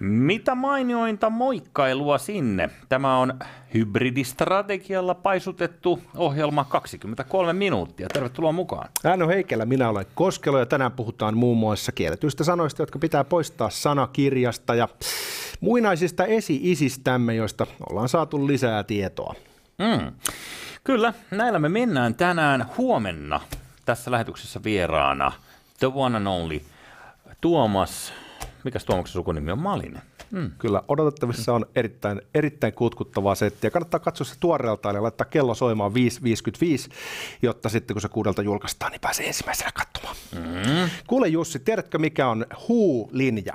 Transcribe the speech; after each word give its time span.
Mitä 0.00 0.54
mainiointa 0.54 1.30
moikkailua 1.30 2.18
sinne? 2.18 2.70
Tämä 2.88 3.18
on 3.18 3.34
hybridistrategialla 3.74 5.14
paisutettu 5.14 6.02
ohjelma 6.16 6.64
23 6.64 7.52
minuuttia. 7.52 8.08
Tervetuloa 8.12 8.52
mukaan. 8.52 8.88
Hän 9.04 9.22
on 9.22 9.28
Heikelä, 9.28 9.64
minä 9.64 9.88
olen 9.88 10.06
Koskelo 10.14 10.58
ja 10.58 10.66
tänään 10.66 10.92
puhutaan 10.92 11.36
muun 11.36 11.58
muassa 11.58 11.92
kielletyistä 11.92 12.44
sanoista, 12.44 12.82
jotka 12.82 12.98
pitää 12.98 13.24
poistaa 13.24 13.70
sanakirjasta 13.70 14.74
ja 14.74 14.88
muinaisista 15.60 16.24
esi-isistämme, 16.24 17.34
joista 17.34 17.66
ollaan 17.90 18.08
saatu 18.08 18.46
lisää 18.46 18.84
tietoa. 18.84 19.34
Mm. 19.78 20.12
Kyllä, 20.84 21.12
näillä 21.30 21.58
me 21.58 21.68
mennään 21.68 22.14
tänään 22.14 22.66
huomenna 22.78 23.40
tässä 23.84 24.10
lähetyksessä 24.10 24.60
vieraana 24.64 25.32
the 25.78 25.90
one 25.94 26.16
and 26.16 26.26
only 26.26 26.60
Tuomas 27.40 28.12
Mikäs 28.66 28.84
Tuomaksen 28.84 29.12
sukunimi 29.12 29.52
on? 29.52 29.58
Malinen. 29.58 30.02
Mm. 30.30 30.50
Kyllä, 30.58 30.82
odotettavissa 30.88 31.52
on 31.54 31.66
erittäin, 31.76 32.22
erittäin 32.34 32.72
kutkuttavaa 32.72 33.34
settiä. 33.34 33.70
Kannattaa 33.70 34.00
katsoa 34.00 34.24
se 34.24 34.34
tuoreelta 34.40 34.92
ja 34.92 35.02
laittaa 35.02 35.24
kello 35.24 35.54
soimaan 35.54 35.92
5.55, 35.92 36.92
jotta 37.42 37.68
sitten 37.68 37.94
kun 37.94 38.00
se 38.00 38.08
kuudelta 38.08 38.42
julkaistaan, 38.42 38.92
niin 38.92 39.00
pääsee 39.00 39.26
ensimmäisenä 39.26 39.70
katsomaan. 39.72 40.16
Mm. 40.34 40.90
Kuule 41.06 41.28
Jussi, 41.28 41.58
tiedätkö 41.58 41.98
mikä 41.98 42.28
on 42.28 42.46
Huu-linja? 42.68 43.54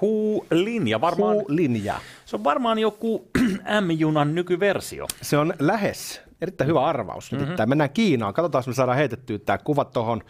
Huu-linja, 0.00 1.00
varmaan. 1.00 1.36
Huu-linja. 1.36 2.00
Se 2.24 2.36
on 2.36 2.44
varmaan 2.44 2.78
joku 2.78 3.28
M-junan 3.86 4.34
nykyversio. 4.34 5.06
Se 5.22 5.38
on 5.38 5.54
lähes. 5.58 6.20
Erittäin 6.40 6.68
hyvä 6.68 6.84
arvaus. 6.86 7.32
Mm-hmm. 7.32 7.54
Mennään 7.66 7.90
Kiinaan. 7.90 8.34
Katsotaan, 8.34 8.60
jos 8.60 8.66
me 8.66 8.74
saadaan 8.74 8.98
heitettyä 8.98 9.38
tämä 9.38 9.58
kuva 9.58 9.84
tuohon 9.84 10.22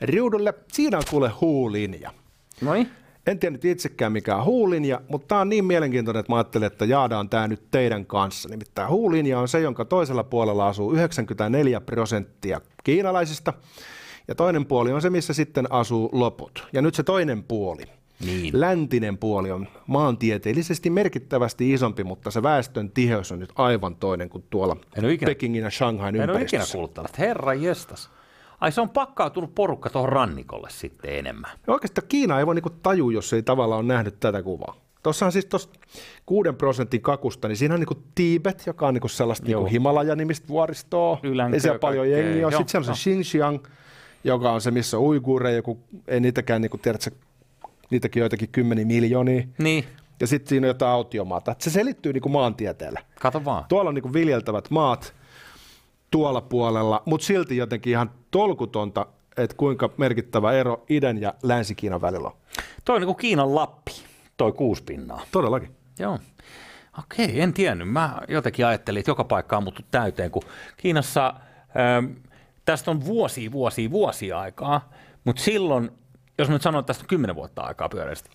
riudulle. 0.00 0.54
Siinä 0.72 0.98
on 0.98 1.04
kuule 1.10 1.28
Huu-linja. 1.40 2.10
Noin. 2.60 2.90
En 3.28 3.38
tiedä 3.38 3.52
nyt 3.52 3.64
itsekään 3.64 4.12
mikä 4.12 4.36
on 4.36 4.44
huulinja, 4.44 5.00
mutta 5.08 5.28
tämä 5.28 5.40
on 5.40 5.48
niin 5.48 5.64
mielenkiintoinen, 5.64 6.20
että 6.20 6.32
mä 6.32 6.36
ajattelin, 6.36 6.66
että 6.66 6.84
jaadaan 6.84 7.28
tämä 7.28 7.48
nyt 7.48 7.62
teidän 7.70 8.06
kanssa. 8.06 8.48
Nimittäin 8.48 8.88
huulinja 8.88 9.40
on 9.40 9.48
se, 9.48 9.60
jonka 9.60 9.84
toisella 9.84 10.24
puolella 10.24 10.68
asuu 10.68 10.92
94 10.92 11.80
prosenttia 11.80 12.60
kiinalaisista, 12.84 13.52
ja 14.28 14.34
toinen 14.34 14.66
puoli 14.66 14.92
on 14.92 15.02
se, 15.02 15.10
missä 15.10 15.32
sitten 15.32 15.72
asuu 15.72 16.08
loput. 16.12 16.66
Ja 16.72 16.82
nyt 16.82 16.94
se 16.94 17.02
toinen 17.02 17.44
puoli, 17.44 17.82
niin. 18.26 18.60
läntinen 18.60 19.18
puoli 19.18 19.50
on 19.50 19.68
maantieteellisesti 19.86 20.90
merkittävästi 20.90 21.72
isompi, 21.72 22.04
mutta 22.04 22.30
se 22.30 22.42
väestön 22.42 22.90
tiheys 22.90 23.32
on 23.32 23.38
nyt 23.38 23.52
aivan 23.54 23.96
toinen 23.96 24.28
kuin 24.28 24.44
tuolla 24.50 24.76
Pekingin 25.26 25.62
ja 25.62 25.70
Shanghain 25.70 26.16
ympäristössä. 26.16 26.56
En 26.56 26.80
ole 26.80 26.84
ikinä 26.84 26.94
kuullut 26.94 27.18
herra 27.18 27.54
jestas. 27.54 28.10
Ai 28.60 28.72
se 28.72 28.80
on 28.80 28.90
pakkautunut 28.90 29.54
porukka 29.54 29.90
tuohon 29.90 30.08
rannikolle 30.08 30.68
sitten 30.70 31.18
enemmän. 31.18 31.50
Ja 31.66 31.72
oikeastaan 31.72 32.08
Kiina 32.08 32.38
ei 32.38 32.46
voi 32.46 32.54
niinku 32.54 32.70
tajua, 32.70 33.12
jos 33.12 33.32
ei 33.32 33.42
tavallaan 33.42 33.78
ole 33.78 33.88
nähnyt 33.88 34.20
tätä 34.20 34.42
kuvaa. 34.42 34.76
Tuossa 35.02 35.26
on 35.26 35.32
siis 35.32 35.46
tuossa 35.46 35.68
6 36.26 36.52
prosentin 36.52 37.00
kakusta, 37.00 37.48
niin 37.48 37.56
siinä 37.56 37.74
on 37.74 37.80
niinku 37.80 38.02
Tibet, 38.14 38.62
joka 38.66 38.86
on 38.88 38.94
niinku 38.94 39.08
sellaista 39.08 39.46
niinku 39.46 39.66
Himalaja-nimistä 39.66 40.48
vuoristoa. 40.48 41.18
Ylänkö, 41.22 41.56
ei 41.56 41.60
siellä 41.60 41.78
paljon 41.78 42.10
jengiä. 42.10 42.50
Sitten 42.50 42.68
siellä 42.68 42.90
on 42.90 42.96
se 42.96 43.02
Xinjiang, 43.02 43.58
joka 44.24 44.52
on 44.52 44.60
se, 44.60 44.70
missä 44.70 44.96
on 44.96 45.02
uiguureja, 45.02 45.56
joku, 45.56 45.80
ei 46.08 46.20
niitäkään 46.20 46.62
niinku 46.62 46.78
tiedä, 46.78 46.98
että 47.06 47.20
niitäkin 47.90 48.20
joitakin 48.20 48.48
kymmeni 48.48 48.84
miljoonia. 48.84 49.46
Niin. 49.58 49.84
Ja 50.20 50.26
sitten 50.26 50.48
siinä 50.48 50.64
on 50.64 50.68
jotain 50.68 50.92
autiomaata. 50.92 51.56
Se 51.58 51.70
selittyy 51.70 52.12
niinku 52.12 52.28
maantieteellä. 52.28 53.00
Kato 53.20 53.44
vaan. 53.44 53.64
Tuolla 53.68 53.88
on 53.88 53.94
niinku 53.94 54.12
viljeltävät 54.12 54.70
maat 54.70 55.14
tuolla 56.10 56.40
puolella, 56.40 57.02
mutta 57.04 57.26
silti 57.26 57.56
jotenkin 57.56 57.90
ihan 57.90 58.10
tolkutonta, 58.30 59.06
että 59.36 59.56
kuinka 59.56 59.90
merkittävä 59.96 60.52
ero 60.52 60.84
idän 60.88 61.20
ja 61.20 61.34
Länsi-Kiinan 61.42 62.00
välillä 62.00 62.28
on. 62.28 62.36
Toi 62.84 62.96
on 62.96 63.00
niin 63.00 63.06
kuin 63.06 63.16
Kiinan 63.16 63.54
Lappi, 63.54 63.92
toi 64.36 64.52
kuusi 64.52 64.82
pinnaa. 64.82 65.22
Todellakin. 65.32 65.76
Joo. 65.98 66.18
Okei, 66.98 67.40
en 67.40 67.52
tiennyt. 67.52 67.88
Mä 67.88 68.20
jotenkin 68.28 68.66
ajattelin, 68.66 69.00
että 69.00 69.10
joka 69.10 69.24
paikka 69.24 69.56
on 69.56 69.62
muuttu 69.62 69.82
täyteen, 69.90 70.30
kun 70.30 70.42
Kiinassa 70.76 71.34
ähm, 71.80 72.12
tästä 72.64 72.90
on 72.90 73.04
vuosia, 73.04 73.52
vuosia, 73.52 73.90
vuosia 73.90 74.40
aikaa, 74.40 74.92
mutta 75.24 75.42
silloin, 75.42 75.90
jos 76.38 76.48
mä 76.48 76.54
nyt 76.54 76.62
sanon, 76.62 76.80
että 76.80 76.86
tästä 76.86 77.04
on 77.04 77.08
kymmenen 77.08 77.36
vuotta 77.36 77.62
aikaa 77.62 77.88
pyöreästi, 77.88 78.30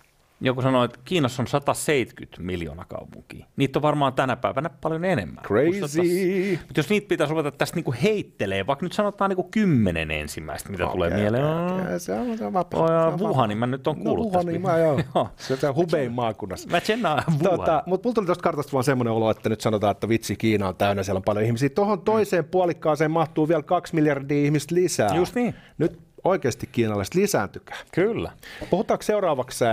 joku 0.46 0.62
sanoi, 0.62 0.84
että 0.84 0.98
Kiinassa 1.04 1.42
on 1.42 1.46
170 1.46 2.42
miljoonaa 2.42 2.84
kaupunkia. 2.84 3.46
Niitä 3.56 3.78
on 3.78 3.82
varmaan 3.82 4.12
tänä 4.12 4.36
päivänä 4.36 4.70
paljon 4.80 5.04
enemmän. 5.04 5.44
Crazy. 5.44 6.58
Mutta 6.66 6.80
jos 6.80 6.90
niitä 6.90 7.08
pitäisi 7.08 7.30
ruveta 7.30 7.50
tästä 7.50 7.76
niinku 7.76 7.94
heittelee, 8.02 8.66
vaikka 8.66 8.86
nyt 8.86 8.92
sanotaan 8.92 9.28
niinku 9.28 9.48
kymmenen 9.50 10.10
ensimmäistä, 10.10 10.70
mitä 10.70 10.84
okay, 10.84 10.94
tulee 10.94 11.08
okay, 11.08 11.20
mieleen. 11.20 11.44
Okay. 11.44 11.98
Se 11.98 12.12
on, 12.12 12.38
se 12.38 12.44
on 12.44 12.52
vapaa. 12.52 13.08
Oh, 13.08 13.20
Wuhanin 13.20 13.58
mä 13.58 13.66
nyt 13.66 13.86
on 13.86 13.96
no, 13.98 14.04
kuullut 14.04 14.32
no, 14.32 14.38
Wuhanin 14.38 14.62
mä 14.62 14.78
joo. 14.78 15.00
Se 15.36 15.68
on 15.68 15.74
Hubein 15.74 16.12
maakunnassa. 16.12 16.68
Mä 16.70 16.80
tsenaan 16.80 17.22
tota, 17.42 17.82
Mutta 17.86 18.08
mulla 18.08 18.14
tuli 18.14 18.26
tuosta 18.26 18.42
kartasta 18.42 18.72
vaan 18.72 18.84
semmoinen 18.84 19.12
olo, 19.14 19.30
että 19.30 19.48
nyt 19.48 19.60
sanotaan, 19.60 19.90
että 19.90 20.08
vitsi 20.08 20.36
Kiina 20.36 20.68
on 20.68 20.76
täynnä, 20.76 21.02
siellä 21.02 21.18
on 21.18 21.22
paljon 21.22 21.44
ihmisiä. 21.44 21.68
Tuohon 21.68 22.02
toiseen 22.02 22.44
puolikkaaseen 22.44 23.10
mahtuu 23.10 23.48
vielä 23.48 23.62
kaksi 23.62 23.94
miljardia 23.94 24.44
ihmistä 24.44 24.74
lisää. 24.74 25.16
Just 25.16 25.34
niin. 25.34 25.54
Nyt 25.78 26.03
oikeasti 26.24 26.66
kiinalaiset 26.66 27.14
lisääntykää. 27.14 27.76
Kyllä. 27.92 28.32
Puhutaanko 28.70 29.02
seuraavaksi 29.02 29.64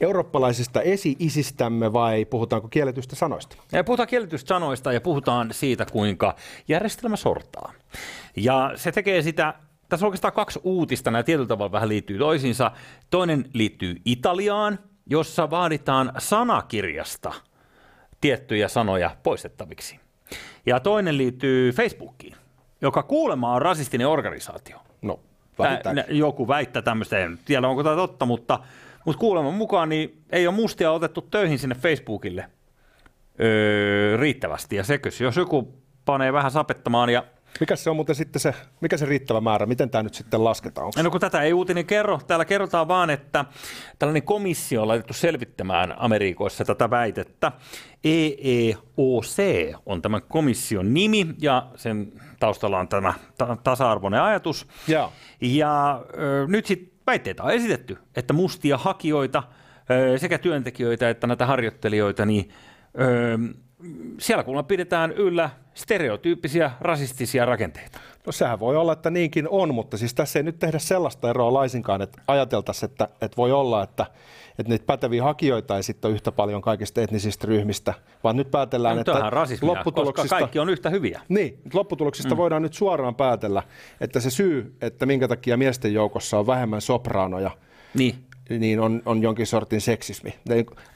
eurooppalaisista 0.00 0.82
esi-isistämme 0.82 1.92
vai 1.92 2.24
puhutaanko 2.24 2.68
kielletystä 2.68 3.16
sanoista? 3.16 3.56
Ja 3.72 3.84
puhutaan 3.84 4.08
kielletystä 4.08 4.48
sanoista 4.48 4.92
ja 4.92 5.00
puhutaan 5.00 5.48
siitä, 5.52 5.86
kuinka 5.92 6.36
järjestelmä 6.68 7.16
sortaa. 7.16 7.72
Ja 8.36 8.72
se 8.76 8.92
tekee 8.92 9.22
sitä 9.22 9.54
tässä 9.88 10.06
on 10.06 10.08
oikeastaan 10.08 10.34
kaksi 10.34 10.60
uutista, 10.62 11.10
nämä 11.10 11.22
tietyllä 11.22 11.48
tavalla 11.48 11.72
vähän 11.72 11.88
liittyy 11.88 12.18
toisiinsa. 12.18 12.70
Toinen 13.10 13.44
liittyy 13.52 13.96
Italiaan, 14.04 14.78
jossa 15.06 15.50
vaaditaan 15.50 16.12
sanakirjasta 16.18 17.32
tiettyjä 18.20 18.68
sanoja 18.68 19.16
poistettaviksi. 19.22 20.00
Ja 20.66 20.80
toinen 20.80 21.18
liittyy 21.18 21.72
Facebookiin, 21.72 22.36
joka 22.80 23.02
kuulemma 23.02 23.54
on 23.54 23.62
rasistinen 23.62 24.08
organisaatio. 24.08 24.78
No, 25.02 25.20
Nä, 25.92 26.04
joku 26.08 26.48
väittää 26.48 26.82
tämmöistä, 26.82 27.18
en 27.18 27.38
tiedä 27.44 27.68
onko 27.68 27.82
tämä 27.82 27.96
totta, 27.96 28.26
mutta, 28.26 28.58
mutta 29.04 29.20
kuuleman 29.20 29.54
mukaan 29.54 29.88
niin 29.88 30.22
ei 30.30 30.46
ole 30.46 30.54
mustia 30.54 30.90
otettu 30.90 31.20
töihin 31.20 31.58
sinne 31.58 31.74
Facebookille 31.74 32.50
öö, 33.40 34.16
riittävästi. 34.16 34.76
Ja 34.76 34.84
sekö, 34.84 35.10
jos 35.20 35.36
joku 35.36 35.74
panee 36.04 36.32
vähän 36.32 36.50
sapettamaan 36.50 37.10
ja 37.10 37.24
mikä 37.60 37.76
se 37.76 37.90
on 37.90 37.96
muuten 37.96 38.14
sitten 38.14 38.40
se, 38.40 38.54
mikä 38.80 38.96
se 38.96 39.06
riittävä 39.06 39.40
määrä, 39.40 39.66
miten 39.66 39.90
tämä 39.90 40.02
nyt 40.02 40.14
sitten 40.14 40.44
lasketaan? 40.44 40.92
No 41.02 41.10
kun 41.10 41.20
tätä 41.20 41.42
ei 41.42 41.52
uutinen 41.52 41.86
kerro, 41.86 42.20
täällä 42.26 42.44
kerrotaan 42.44 42.88
vaan, 42.88 43.10
että 43.10 43.44
tällainen 43.98 44.22
komissio 44.22 44.82
on 44.82 44.88
laitettu 44.88 45.12
selvittämään 45.12 45.94
Amerikoissa 45.98 46.64
tätä 46.64 46.90
väitettä. 46.90 47.52
EEOC 48.04 49.38
on 49.86 50.02
tämän 50.02 50.22
komission 50.28 50.94
nimi 50.94 51.26
ja 51.38 51.66
sen 51.76 52.12
taustalla 52.40 52.78
on 52.78 52.88
tämä 52.88 53.14
ta- 53.38 53.56
tasa-arvoinen 53.64 54.22
ajatus. 54.22 54.66
Ja, 54.88 55.10
ja 55.40 56.04
ö, 56.18 56.46
nyt 56.48 56.66
sitten 56.66 56.90
väitteitä 57.06 57.42
on 57.42 57.50
esitetty, 57.50 57.98
että 58.16 58.32
mustia 58.32 58.78
hakijoita, 58.78 59.42
ö, 59.90 60.18
sekä 60.18 60.38
työntekijöitä 60.38 61.10
että 61.10 61.26
näitä 61.26 61.46
harjoittelijoita, 61.46 62.26
niin 62.26 62.50
ö, 63.00 63.38
siellä 64.18 64.44
kuulemma 64.44 64.62
pidetään 64.62 65.12
yllä 65.12 65.50
stereotyyppisiä 65.74 66.70
rasistisia 66.80 67.44
rakenteita. 67.44 68.00
No 68.26 68.32
sehän 68.32 68.60
voi 68.60 68.76
olla, 68.76 68.92
että 68.92 69.10
niinkin 69.10 69.48
on, 69.48 69.74
mutta 69.74 69.96
siis 69.96 70.14
tässä 70.14 70.38
ei 70.38 70.42
nyt 70.42 70.58
tehdä 70.58 70.78
sellaista 70.78 71.30
eroa 71.30 71.52
laisinkaan, 71.52 72.02
että 72.02 72.22
ajateltaisiin, 72.28 72.90
että, 72.90 73.08
että 73.20 73.36
voi 73.36 73.52
olla, 73.52 73.82
että, 73.82 74.06
että 74.58 74.72
niitä 74.72 74.86
päteviä 74.86 75.22
hakijoita 75.22 75.76
ei 75.76 75.82
sitten 75.82 76.10
yhtä 76.10 76.32
paljon 76.32 76.62
kaikista 76.62 77.02
etnisistä 77.02 77.46
ryhmistä, 77.46 77.94
vaan 78.24 78.36
nyt 78.36 78.50
päätellään, 78.50 78.96
no, 78.96 79.00
että 79.00 79.30
rasismia, 79.30 79.72
lopputuloksista... 79.72 80.38
kaikki 80.38 80.58
on 80.58 80.68
yhtä 80.68 80.90
hyviä. 80.90 81.20
Niin, 81.28 81.58
lopputuloksista 81.72 82.34
mm. 82.34 82.36
voidaan 82.36 82.62
nyt 82.62 82.74
suoraan 82.74 83.14
päätellä, 83.14 83.62
että 84.00 84.20
se 84.20 84.30
syy, 84.30 84.76
että 84.80 85.06
minkä 85.06 85.28
takia 85.28 85.56
miesten 85.56 85.94
joukossa 85.94 86.38
on 86.38 86.46
vähemmän 86.46 86.80
sopraanoja, 86.80 87.50
niin 87.94 88.23
niin 88.50 88.80
on, 88.80 89.02
on 89.06 89.22
jonkin 89.22 89.46
sortin 89.46 89.80
seksismi. 89.80 90.34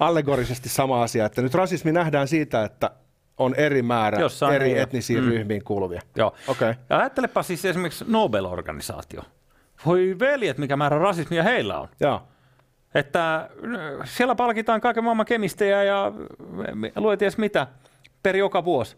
Allegorisesti 0.01 0.69
sama 0.69 1.03
asia, 1.03 1.27
että 1.27 1.43
nyt 1.43 1.55
rasismi 1.55 1.93
nähdään 1.93 2.29
siitä, 2.29 2.65
että 2.65 2.91
on 3.39 3.55
eri 3.55 3.83
määrä 3.83 4.21
Jossain 4.21 4.55
eri 4.55 4.73
ei 4.73 4.79
etnisiin 4.79 5.25
mm. 5.25 5.31
ryhmiin 5.31 5.65
kuuluvia. 5.65 6.01
Joo. 6.17 6.35
Okay. 6.49 6.75
Ja 6.91 6.99
ajattelepa 6.99 7.43
siis 7.43 7.65
esimerkiksi 7.65 8.05
Nobel-organisaatio. 8.09 9.23
Voi 9.87 10.17
veljet, 10.19 10.59
mikä 10.59 10.77
määrä 10.77 10.99
rasismia 10.99 11.43
heillä 11.43 11.81
on. 11.81 11.89
Joo. 12.01 12.23
Että 12.95 13.51
siellä 14.05 14.35
palkitaan 14.35 14.81
kaiken 14.81 15.05
maailman 15.05 15.27
kemistejä 15.27 15.83
ja 15.83 16.13
lueties 16.97 17.39
mitä 17.39 17.67
per 18.23 18.37
joka 18.37 18.65
vuosi. 18.65 18.97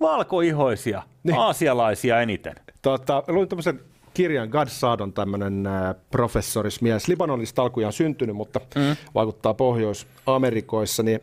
Valkoihoisia, 0.00 1.02
niin. 1.22 1.38
aasialaisia 1.38 2.20
eniten. 2.20 2.54
Tota, 2.82 3.22
luin 3.28 3.48
tämmöisen 3.48 3.80
kirjan 4.16 4.48
God 4.48 4.68
Saad 4.68 5.00
on 5.00 5.12
tämmöinen 5.12 5.66
äh, 5.66 5.94
professorismies. 6.10 7.08
Libanonista 7.08 7.62
alkujaan 7.62 7.92
syntynyt, 7.92 8.36
mutta 8.36 8.60
mm. 8.74 8.96
vaikuttaa 9.14 9.54
Pohjois-Amerikoissa. 9.54 11.02
Niin 11.02 11.20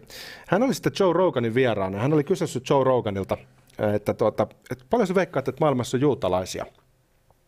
hän 0.48 0.64
oli 0.64 0.74
sitten 0.74 0.94
Joe 1.00 1.14
Roganin 1.14 1.54
vieraana. 1.54 2.00
Hän 2.00 2.14
oli 2.14 2.24
kysynyt 2.24 2.70
Joe 2.70 2.84
Roganilta, 2.84 3.38
äh, 3.82 3.94
että, 3.94 4.14
tuota, 4.14 4.48
että 4.72 4.86
paljon 4.90 5.08
se 5.08 5.16
veikkaat, 5.16 5.48
että 5.48 5.60
maailmassa 5.60 5.98
on 5.98 6.02
juutalaisia. 6.02 6.66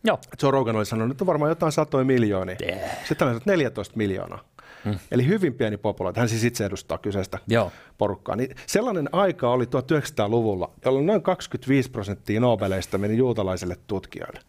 Joo. 0.04 0.18
Joe 0.42 0.50
Rogan 0.50 0.76
oli 0.76 0.86
sanonut, 0.86 1.10
että 1.10 1.24
on 1.24 1.26
varmaan 1.26 1.50
jotain 1.50 1.72
satoja 1.72 2.04
miljoonia. 2.04 2.56
Yeah. 2.62 2.90
Sitten 3.08 3.28
hän 3.28 3.34
sanoi, 3.34 3.56
14 3.56 3.96
miljoonaa. 3.96 4.44
Hmm. 4.84 4.98
Eli 5.10 5.26
hyvin 5.26 5.54
pieni 5.54 5.76
populaatio. 5.76 6.20
Hän 6.20 6.28
siis 6.28 6.44
itse 6.44 6.64
edustaa 6.64 6.98
kyseistä 6.98 7.38
Joo. 7.48 7.72
porukkaa. 7.98 8.36
Niin 8.36 8.56
sellainen 8.66 9.08
aika 9.12 9.50
oli 9.50 9.64
1900-luvulla, 9.64 10.70
jolloin 10.84 11.06
noin 11.06 11.22
25 11.22 11.90
prosenttia 11.90 12.40
Nobeleista 12.40 12.98
meni 12.98 13.16
juutalaisille 13.16 13.76
tutkijoille. 13.86 14.40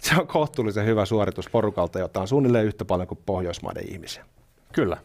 Se 0.04 0.14
on 0.20 0.26
kohtuullisen 0.26 0.86
hyvä 0.86 1.04
suoritus 1.04 1.48
porukalta, 1.48 1.98
jota 1.98 2.20
on 2.20 2.28
suunnilleen 2.28 2.66
yhtä 2.66 2.84
paljon 2.84 3.08
kuin 3.08 3.20
Pohjoismaiden 3.26 3.92
ihmisiä. 3.92 4.24
Kyllä. 4.72 4.96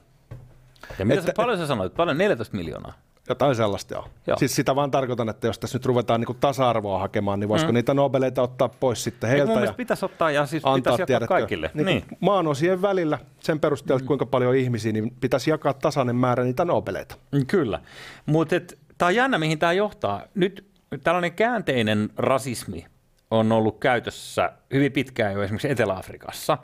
Ja 1.00 1.06
mitä 1.06 1.19
että, 1.19 1.31
sä, 1.31 1.33
paljon 1.36 1.57
sä 1.57 1.68
sanoit? 1.68 1.94
Paljon 1.94 2.18
14 2.18 2.57
miljoonaa? 2.57 2.94
Jotain 3.30 3.56
sellaista 3.56 3.94
joo. 3.94 4.07
joo. 4.27 4.38
Siis 4.38 4.56
sitä 4.56 4.75
vaan 4.75 4.92
tarkoitan, 4.92 5.30
että 5.30 5.47
jos 5.47 5.59
tässä 5.59 5.77
nyt 5.77 5.86
ruvetaan 5.86 6.21
niin 6.21 6.38
tasa-arvoa 6.39 7.00
hakemaan, 7.00 7.39
niin 7.39 7.50
voisiko 7.50 7.71
mm. 7.71 7.75
niitä 7.75 7.94
Nobeleita 7.94 8.42
ottaa 8.42 8.69
pois 8.69 9.03
sitten 9.03 9.30
heiltä? 9.30 9.53
Mun 9.53 9.63
ja 9.63 9.74
pitäisi 9.74 10.06
ottaa 10.06 10.31
ja 10.31 10.45
siis 10.45 10.63
pitäisi 10.75 11.03
jakaa 11.13 11.27
kaikille. 11.27 11.71
Niin 11.74 11.86
niin. 11.86 12.03
Maan 12.19 12.47
osien 12.47 12.81
välillä 12.81 13.19
sen 13.39 13.59
perusteella, 13.59 14.01
mm. 14.01 14.07
kuinka 14.07 14.25
paljon 14.25 14.56
ihmisiä, 14.56 14.92
niin 14.92 15.12
pitäisi 15.21 15.50
jakaa 15.50 15.74
tasainen 15.74 16.15
määrä 16.15 16.44
niitä 16.44 16.65
Nobeleita. 16.65 17.15
Mm, 17.31 17.45
kyllä, 17.45 17.80
mutta 18.25 18.56
tämä 18.97 19.07
on 19.07 19.15
jännä, 19.15 19.38
mihin 19.38 19.59
tämä 19.59 19.74
johtaa. 19.74 20.21
Nyt 20.36 20.65
tällainen 21.03 21.33
käänteinen 21.33 22.09
rasismi 22.18 22.86
on 23.31 23.51
ollut 23.51 23.80
käytössä 23.80 24.54
hyvin 24.74 24.92
pitkään 24.92 25.33
jo 25.33 25.44
esimerkiksi 25.44 25.72
Etelä-Afrikassa, 25.72 26.57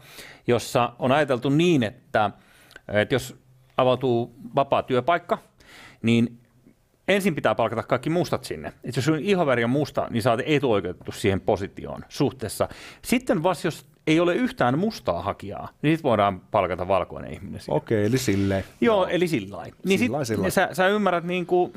jossa 0.47 0.93
on 0.99 1.11
ajateltu 1.11 1.49
niin, 1.49 1.83
että, 1.83 2.31
että 2.87 3.15
jos 3.15 3.35
avautuu 3.77 4.35
vapaa 4.55 4.83
työpaikka, 4.83 5.37
niin 6.01 6.41
ensin 7.07 7.35
pitää 7.35 7.55
palkata 7.55 7.83
kaikki 7.83 8.09
mustat 8.09 8.43
sinne. 8.43 8.73
Et 8.83 8.95
jos 8.95 9.05
sun 9.05 9.19
ihoväri 9.19 9.63
on 9.63 9.69
musta, 9.69 10.07
niin 10.09 10.23
sä 10.23 10.31
oot 10.31 10.39
etuoikeutettu 10.45 11.11
siihen 11.11 11.41
positioon 11.41 12.05
suhteessa. 12.09 12.69
Sitten 13.01 13.43
vasta 13.43 13.67
jos 13.67 13.85
ei 14.07 14.19
ole 14.19 14.35
yhtään 14.35 14.79
mustaa 14.79 15.21
hakijaa, 15.21 15.69
niin 15.81 15.97
sitten 15.97 16.09
voidaan 16.09 16.39
palkata 16.39 16.87
valkoinen 16.87 17.33
ihminen 17.33 17.61
sinne. 17.61 17.77
Okei, 17.77 18.05
eli 18.05 18.17
silleen. 18.17 18.63
Joo, 18.81 18.95
Joo. 18.95 19.07
eli 19.07 19.27
sillä. 19.27 19.65
Niin 19.85 19.99
sit, 19.99 20.11
sä, 20.49 20.69
sä 20.71 20.87
ymmärrät, 20.87 21.23
niin 21.23 21.45
kuin, 21.45 21.73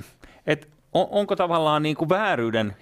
että 0.46 0.66
on, 0.92 1.06
onko 1.10 1.36
tavallaan 1.36 1.82
niin 1.82 1.96
kuin 1.96 2.08
vääryyden, 2.08 2.76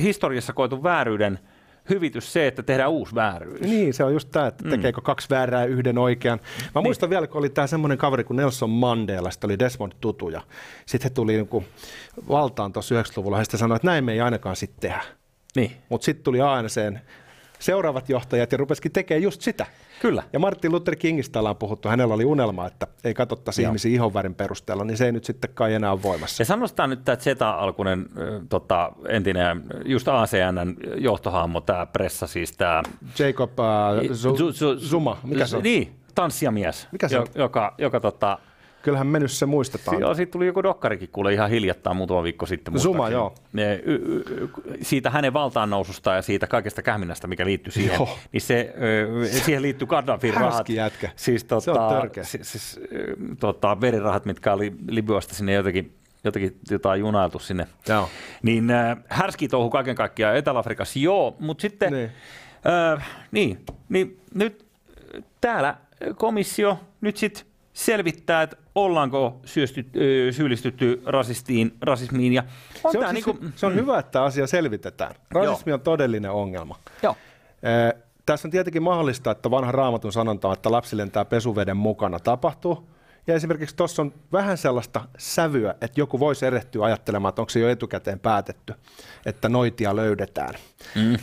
historiassa 0.00 0.52
koetun 0.52 0.82
vääryyden– 0.82 1.38
hyvitys 1.90 2.32
se, 2.32 2.46
että 2.46 2.62
tehdään 2.62 2.90
uusi 2.90 3.14
vääryys. 3.14 3.60
Niin, 3.60 3.94
se 3.94 4.04
on 4.04 4.12
just 4.12 4.28
tämä, 4.30 4.46
että 4.46 4.64
mm. 4.64 4.70
tekeekö 4.70 5.00
kaksi 5.00 5.30
väärää 5.30 5.64
yhden 5.64 5.98
oikean. 5.98 6.38
Mä 6.38 6.70
niin. 6.74 6.84
muistan 6.84 7.10
vielä, 7.10 7.26
kun 7.26 7.38
oli 7.38 7.48
tämä 7.48 7.66
semmoinen 7.66 7.98
kaveri 7.98 8.24
kuin 8.24 8.36
Nelson 8.36 8.70
Mandela, 8.70 9.30
sitten 9.30 9.48
oli 9.48 9.58
Desmond 9.58 9.92
Tutu, 10.00 10.28
ja 10.28 10.40
sitten 10.86 11.10
he 11.10 11.14
tuli 11.14 11.32
niinku 11.32 11.64
valtaan 12.28 12.72
tuossa 12.72 13.02
90-luvulla, 13.02 13.38
ja 13.38 13.44
sitten 13.44 13.60
sanoi, 13.60 13.76
että 13.76 13.88
näin 13.88 14.04
me 14.04 14.12
ei 14.12 14.20
ainakaan 14.20 14.56
sitten 14.56 14.80
tehdä. 14.80 15.02
Niin. 15.56 15.72
Mutta 15.88 16.04
sitten 16.04 16.24
tuli 16.24 16.40
ANC 16.40 16.80
seuraavat 17.60 18.08
johtajat 18.08 18.52
ja 18.52 18.58
rupesikin 18.58 18.92
tekemään 18.92 19.22
just 19.22 19.40
sitä. 19.40 19.66
Kyllä. 20.00 20.22
Ja 20.32 20.38
Martin 20.38 20.72
Luther 20.72 20.96
Kingistä 20.96 21.38
ollaan 21.38 21.56
puhuttu, 21.56 21.88
hänellä 21.88 22.14
oli 22.14 22.24
unelma, 22.24 22.66
että 22.66 22.86
ei 23.04 23.14
katsottaisi 23.14 23.62
ihmisiä 23.62 23.92
ihonvärin 23.92 24.34
perusteella, 24.34 24.84
niin 24.84 24.96
se 24.96 25.06
ei 25.06 25.12
nyt 25.12 25.24
sitten 25.24 25.50
kai 25.54 25.74
enää 25.74 25.92
ole 25.92 26.02
voimassa. 26.02 26.40
Ja 26.40 26.46
sanotaan 26.46 26.90
nyt 26.90 27.04
tämä 27.04 27.16
Zeta-alkuinen 27.16 28.06
tota, 28.48 28.92
entinen, 29.08 29.62
just 29.84 30.08
ACNn 30.08 30.76
johtohahmo, 30.96 31.60
tämä 31.60 31.86
pressa, 31.86 32.26
siis 32.26 32.52
tämä... 32.52 32.82
Jacob 33.18 33.50
uh, 33.58 34.76
Zuma, 34.78 35.20
mikä 35.24 35.46
se 35.46 35.56
on? 35.56 35.62
Niin, 35.62 36.00
tanssiamies, 36.14 36.88
Mikä 36.92 37.08
se 37.08 37.18
on? 37.18 37.26
joka, 37.34 37.74
joka 37.78 38.00
tota, 38.00 38.38
Kyllähän 38.82 39.06
mennyt 39.06 39.30
se 39.30 39.46
muistetaan. 39.46 40.00
Joo, 40.00 40.14
siitä 40.14 40.32
tuli 40.32 40.46
joku 40.46 40.62
dokkarikin 40.62 41.08
kuule 41.12 41.32
ihan 41.32 41.50
hiljattain 41.50 41.96
muutama 41.96 42.22
viikko 42.22 42.46
sitten. 42.46 42.80
Suma, 42.80 43.08
joo. 43.08 43.34
Ne, 43.52 43.80
y, 43.84 43.94
y, 43.94 44.22
siitä 44.82 45.10
hänen 45.10 45.32
valtaan 45.32 45.70
noususta 45.70 46.14
ja 46.14 46.22
siitä 46.22 46.46
kaikesta 46.46 46.82
kähminnästä, 46.82 47.26
mikä 47.26 47.44
liittyy 47.44 47.72
siihen, 47.72 47.94
joo. 47.94 48.18
niin 48.32 48.40
se, 48.40 48.74
ö, 49.22 49.26
siihen 49.26 49.62
liittyy 49.62 49.86
Gaddafin 49.86 50.34
rahat. 50.34 50.68
jätkä. 50.68 51.10
Siis, 51.16 51.44
tota, 51.44 51.60
se 51.60 51.70
on 51.70 51.94
törkeä. 51.94 52.24
Siis, 52.24 52.52
siis, 52.52 52.80
tota, 53.40 53.80
verirahat, 53.80 54.24
mitkä 54.24 54.52
oli 54.52 54.72
Libyasta 54.88 55.34
sinne 55.34 55.52
jotenkin 55.52 55.94
jotenkin 56.24 56.58
jotain 56.70 57.00
junailtu 57.00 57.38
sinne. 57.38 57.66
Joo. 57.88 58.08
Niin 58.42 58.70
äh, 58.70 58.96
härski 59.08 59.48
touhu 59.48 59.70
kaiken 59.70 59.94
kaikkiaan 59.94 60.36
Etelä-Afrikassa, 60.36 60.98
joo, 60.98 61.36
mutta 61.38 61.62
sitten 61.62 61.92
niin. 61.92 62.10
Äh, 62.96 63.06
niin, 63.30 63.64
niin 63.88 64.20
nyt 64.34 64.64
täällä 65.40 65.76
komissio 66.16 66.78
nyt 67.00 67.16
sitten 67.16 67.44
selvittää, 67.84 68.42
että 68.42 68.56
ollaanko 68.74 69.40
syösty, 69.44 69.86
syyllistytty 70.30 71.02
rasistiin, 71.06 71.76
rasismiin. 71.82 72.32
Ja 72.32 72.42
on 72.84 72.92
se, 72.92 72.98
on 72.98 73.04
siis, 73.04 73.26
niin 73.26 73.38
kuin, 73.38 73.52
se 73.56 73.66
on 73.66 73.72
mm. 73.72 73.78
hyvä, 73.78 73.98
että 73.98 74.22
asia 74.22 74.46
selvitetään. 74.46 75.14
Rasismi 75.30 75.70
Joo. 75.70 75.74
on 75.74 75.80
todellinen 75.80 76.30
ongelma. 76.30 76.76
Joo. 77.02 77.16
Eh, 77.62 78.02
tässä 78.26 78.48
on 78.48 78.52
tietenkin 78.52 78.82
mahdollista, 78.82 79.30
että 79.30 79.50
vanha 79.50 79.72
raamatun 79.72 80.12
sanonta 80.12 80.48
on, 80.48 80.54
että 80.54 80.70
lapsi 80.70 80.96
lentää 80.96 81.24
pesuveden 81.24 81.76
mukana 81.76 82.18
tapahtuu. 82.18 82.88
Ja 83.26 83.34
esimerkiksi 83.34 83.76
tuossa 83.76 84.02
on 84.02 84.12
vähän 84.32 84.58
sellaista 84.58 85.08
sävyä, 85.18 85.70
että 85.70 86.00
joku 86.00 86.20
voisi 86.20 86.46
erehtyä 86.46 86.84
ajattelemaan, 86.84 87.28
että 87.28 87.42
onko 87.42 87.50
se 87.50 87.60
jo 87.60 87.68
etukäteen 87.68 88.20
päätetty, 88.20 88.74
että 89.26 89.48
noitia 89.48 89.96
löydetään. 89.96 90.54
Mm. 90.94 91.16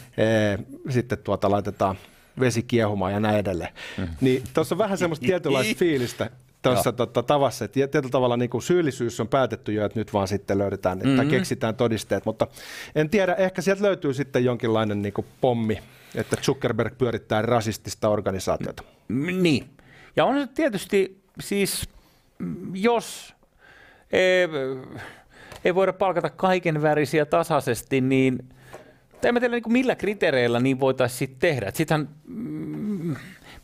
Sitten 0.90 1.18
tuota 1.18 1.52
laitetaan 1.52 1.98
vesi 2.40 2.64
kiehumaan 2.64 3.14
ja 3.14 3.20
näin 3.20 3.38
edelleen. 3.38 3.74
Mm. 3.98 4.08
Niin 4.22 4.44
tuossa 4.54 4.76
on 4.76 4.80
vähän 4.80 4.98
semmoista 4.98 5.26
tietynlaista 5.26 5.80
fiilistä, 5.80 6.30
tuossa 6.74 6.92
tota, 6.92 7.24
tavassa, 7.24 7.66
että 7.66 7.74
tietyllä 7.74 8.10
tavalla 8.10 8.38
niin 8.38 8.50
kuin 8.50 8.62
syyllisyys 8.62 9.20
on 9.20 9.28
päätetty 9.28 9.74
jo, 9.74 9.86
että 9.86 10.00
nyt 10.00 10.14
vaan 10.14 10.28
sitten 10.28 10.58
löydetään 10.58 10.98
mm-hmm. 10.98 11.16
tai 11.16 11.26
keksitään 11.26 11.76
todisteet, 11.76 12.26
mutta 12.26 12.48
en 12.96 13.10
tiedä, 13.10 13.34
ehkä 13.34 13.62
sieltä 13.62 13.84
löytyy 13.84 14.14
sitten 14.14 14.46
jonkinlainen 14.46 15.02
niin 15.02 15.14
kuin 15.14 15.28
pommi, 15.42 15.80
että 16.16 16.38
Zuckerberg 16.42 16.98
pyörittää 16.98 17.42
rasistista 17.42 18.10
organisaatiota. 18.10 18.84
Niin, 19.42 19.70
ja 20.16 20.26
on 20.26 20.40
se 20.40 20.48
tietysti 20.48 21.22
siis, 21.40 21.90
jos 22.74 23.36
ei, 24.12 24.48
ei 25.66 25.76
voida 25.76 25.94
palkata 25.94 26.30
kaiken 26.30 26.82
värisiä 26.82 27.26
tasaisesti, 27.26 28.02
niin 28.02 28.40
en 29.24 29.34
mä 29.34 29.40
tiedä 29.40 29.56
niin 29.56 29.72
millä 29.72 29.96
kriteereillä 29.96 30.60
niin 30.60 30.80
voitaisiin 30.80 31.36
tehdä. 31.40 31.72
Sittenhän 31.74 32.10
mm, 32.28 33.16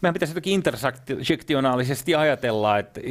meidän 0.03 0.13
pitäisi 0.13 0.31
jotenkin 0.31 0.53
intersektionaalisesti 0.53 2.15
ajatella, 2.15 2.79
että 2.79 3.01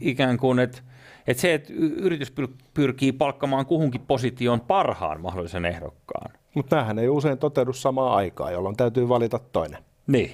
ikään 0.00 0.36
kuin, 0.36 0.58
että, 0.58 0.78
että 1.26 1.40
se, 1.40 1.54
että 1.54 1.72
yritys 1.76 2.32
pyrkii 2.74 3.12
palkkamaan 3.12 3.66
kuhunkin 3.66 4.00
positioon 4.00 4.60
parhaan 4.60 5.20
mahdollisen 5.20 5.64
ehdokkaan. 5.64 6.32
Mutta 6.54 6.70
tämähän 6.70 6.98
ei 6.98 7.08
usein 7.08 7.38
toteudu 7.38 7.72
samaan 7.72 8.16
aikaan, 8.16 8.52
jolloin 8.52 8.76
täytyy 8.76 9.08
valita 9.08 9.38
toinen. 9.52 9.82
Niin. 10.06 10.30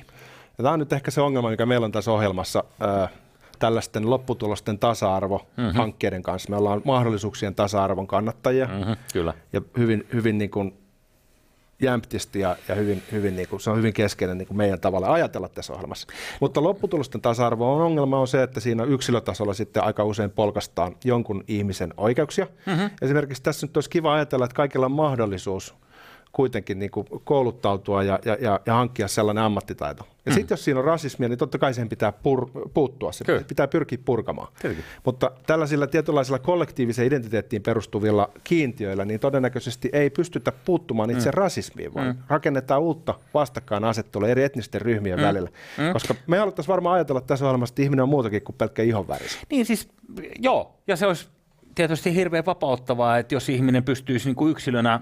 Ja 0.59 0.63
tämä 0.63 0.73
on 0.73 0.79
nyt 0.79 0.93
ehkä 0.93 1.11
se 1.11 1.21
ongelma, 1.21 1.51
mikä 1.51 1.67
meillä 1.67 1.85
on 1.85 1.93
tässä 1.93 2.13
ohjelmassa 2.13 2.65
äh, 2.83 3.11
tällaisten 3.59 4.11
lopputulosten 4.11 4.79
tasa-arvo-hankkeiden 4.79 6.17
mm-hmm. 6.17 6.23
kanssa. 6.23 6.51
Me 6.51 6.57
ollaan 6.57 6.83
mahdollisuuksien 6.85 7.55
tasa-arvon 7.55 8.07
kannattajia. 8.07 8.67
Mm-hmm, 8.67 8.97
kyllä. 9.13 9.35
Ja 9.53 9.61
hyvin, 9.79 10.07
hyvin 10.13 10.39
niin 10.39 10.51
kuin 10.51 10.75
jämptisti 11.83 12.41
ja, 12.41 12.57
ja 12.69 12.75
hyvin, 12.75 13.03
hyvin 13.13 13.37
niin 13.37 13.49
kuin, 13.49 13.61
se 13.61 13.71
on 13.71 13.77
hyvin 13.77 13.93
keskeinen 13.93 14.39
niin 14.39 14.49
kuin 14.49 14.59
meidän 14.59 14.81
tavalla 14.81 15.13
ajatella 15.13 15.49
tässä 15.49 15.73
ohjelmassa. 15.73 16.07
Mutta 16.41 16.63
lopputulosten 16.63 17.21
tasa-arvo 17.21 17.75
on 17.75 17.83
ongelma 17.83 18.21
on 18.21 18.29
se, 18.29 18.43
että 18.43 18.61
siinä 18.61 18.85
yksilötasolla 18.85 19.55
sitten 19.55 19.85
aika 19.85 20.05
usein 20.05 20.31
polkastaan 20.31 20.97
jonkun 21.05 21.45
ihmisen 21.49 21.95
oikeuksia. 21.97 22.47
Mm-hmm. 22.67 22.91
Esimerkiksi 23.03 23.43
tässä 23.43 23.67
nyt 23.67 23.77
olisi 23.77 23.91
kiva 23.91 24.15
ajatella, 24.15 24.45
että 24.45 24.57
kaikilla 24.57 24.87
on 24.87 24.93
mahdollisuus 24.93 25.75
kuitenkin 26.37 26.79
niin 26.79 26.91
kuin 26.91 27.07
kouluttautua 27.25 28.03
ja, 28.03 28.19
ja, 28.25 28.37
ja, 28.41 28.61
ja 28.67 28.75
hankkia 28.75 29.09
sellainen 29.09 29.45
ammattitaito. 29.45 30.07
Ja 30.27 30.33
mm. 30.33 30.35
sitten 30.35 30.53
jos 30.53 30.65
siinä 30.65 30.81
on 30.81 30.85
rasismia, 30.85 31.29
niin 31.29 31.39
totta 31.39 31.59
kai 31.59 31.75
siihen 31.75 31.89
pitää 31.89 32.13
pur, 32.13 32.51
puuttua, 32.75 33.13
se 33.13 33.25
Kyllä. 33.25 33.43
pitää 33.49 33.69
pyrkiä 33.69 33.99
purkamaan. 34.05 34.49
Kyllä. 34.63 34.77
Mutta 35.05 35.31
tällaisilla 35.47 35.87
tietynlaisilla 35.87 36.39
kollektiiviseen 36.39 37.07
identiteettiin 37.07 37.63
perustuvilla 37.63 38.31
kiintiöillä, 38.45 39.05
niin 39.05 39.21
todennäköisesti 39.21 39.91
ei 39.93 40.11
pystytä 40.11 40.53
puuttumaan 40.65 41.11
itse 41.11 41.29
mm. 41.31 41.35
rasismiin, 41.35 41.95
vaan 41.95 42.07
mm. 42.07 42.23
rakennetaan 42.29 42.81
uutta 42.81 43.15
vastakkainasettelua 43.35 44.29
eri 44.29 44.45
etnisten 44.45 44.81
ryhmien 44.81 45.19
mm. 45.19 45.25
välillä. 45.25 45.51
Mm. 45.79 45.93
Koska 45.93 46.15
me 46.27 46.39
haluttaisiin 46.39 46.73
varmaan 46.73 46.95
ajatella 46.95 47.21
tässä 47.21 47.45
ohjelmassa, 47.45 47.73
että 47.73 47.83
ihminen 47.83 48.03
on 48.03 48.09
muutakin 48.09 48.43
kuin 48.43 48.57
pelkkä 48.57 48.83
ihonväris. 48.83 49.39
Niin 49.51 49.67
siis, 49.67 49.89
joo, 50.39 50.75
ja 50.87 50.97
se 50.97 51.07
olisi 51.07 51.29
tietysti 51.75 52.15
hirveän 52.15 52.47
vapauttavaa, 52.47 53.19
että 53.19 53.35
jos 53.35 53.49
ihminen 53.49 53.85
pystyisi 53.85 54.29
niin 54.29 54.37
kuin 54.37 54.51
yksilönä 54.51 55.01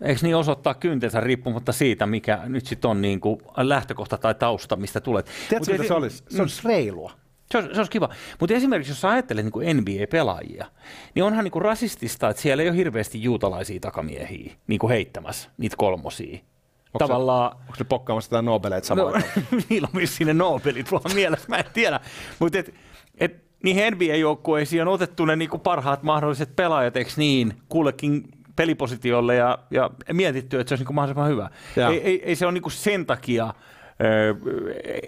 Eikö 0.00 0.20
niin 0.22 0.36
osoittaa 0.36 0.74
kyntensä 0.74 1.20
riippumatta 1.20 1.72
siitä, 1.72 2.06
mikä 2.06 2.40
nyt 2.44 2.66
sitten 2.66 2.90
on 2.90 3.02
niin 3.02 3.20
kuin 3.20 3.40
lähtökohta 3.56 4.18
tai 4.18 4.34
tausta, 4.34 4.76
mistä 4.76 5.00
tulet. 5.00 5.30
Tiedätkö, 5.48 5.72
mitä 5.72 5.84
se 5.84 5.94
olisi? 5.94 6.24
Se 6.28 6.42
olisi 6.42 6.62
reilua. 6.64 7.12
Se 7.50 7.58
olisi, 7.58 7.74
se 7.74 7.80
olisi 7.80 7.90
kiva. 7.90 8.08
Mutta 8.40 8.54
esimerkiksi 8.54 8.92
jos 8.92 9.04
ajattelet 9.04 9.44
niin 9.44 9.76
NBA-pelaajia, 9.76 10.66
niin 11.14 11.24
onhan 11.24 11.44
niin 11.44 11.52
kuin 11.52 11.62
rasistista, 11.62 12.28
että 12.28 12.42
siellä 12.42 12.62
ei 12.62 12.68
ole 12.68 12.76
hirveästi 12.76 13.22
juutalaisia 13.22 13.80
takamiehiä 13.80 14.54
niin 14.66 14.78
kuin 14.78 14.90
heittämässä 14.90 15.50
niitä 15.58 15.76
kolmosia. 15.76 16.38
Onko 16.86 16.98
Tavallaan... 16.98 17.50
Se, 17.52 17.58
onko 17.60 17.74
se 17.76 17.84
pokkaamassa 17.84 18.30
tätä 18.30 18.42
Nobelit 18.42 18.84
samalla? 18.84 19.10
No, 19.10 19.58
niillä 19.68 19.88
on 19.94 20.06
sinne 20.06 20.34
Nobelit 20.34 20.92
vaan 20.92 21.14
mielessä, 21.14 21.46
mä 21.48 21.56
en 21.56 21.64
tiedä. 21.72 22.00
Mutta 22.38 22.58
et, 22.58 22.74
et, 23.18 23.44
niihin 23.62 23.92
NBA-joukkueisiin 23.92 24.82
on 24.82 24.88
otettu 24.88 25.24
ne 25.24 25.36
niin 25.36 25.50
kuin 25.50 25.60
parhaat 25.60 26.02
mahdolliset 26.02 26.56
pelaajat, 26.56 26.96
eikö 26.96 27.10
niin, 27.16 27.54
kullekin 27.68 28.28
pelipositiolle 28.56 29.34
ja, 29.34 29.58
ja 29.70 29.90
mietitty, 30.12 30.60
että 30.60 30.68
se 30.68 30.74
olisi 30.74 30.84
niin 30.84 30.94
mahdollisimman 30.94 31.30
hyvä. 31.30 31.50
Ei, 31.90 32.02
ei, 32.02 32.22
ei 32.24 32.36
se 32.36 32.46
ole 32.46 32.52
niin 32.52 32.70
sen 32.70 33.06
takia 33.06 33.54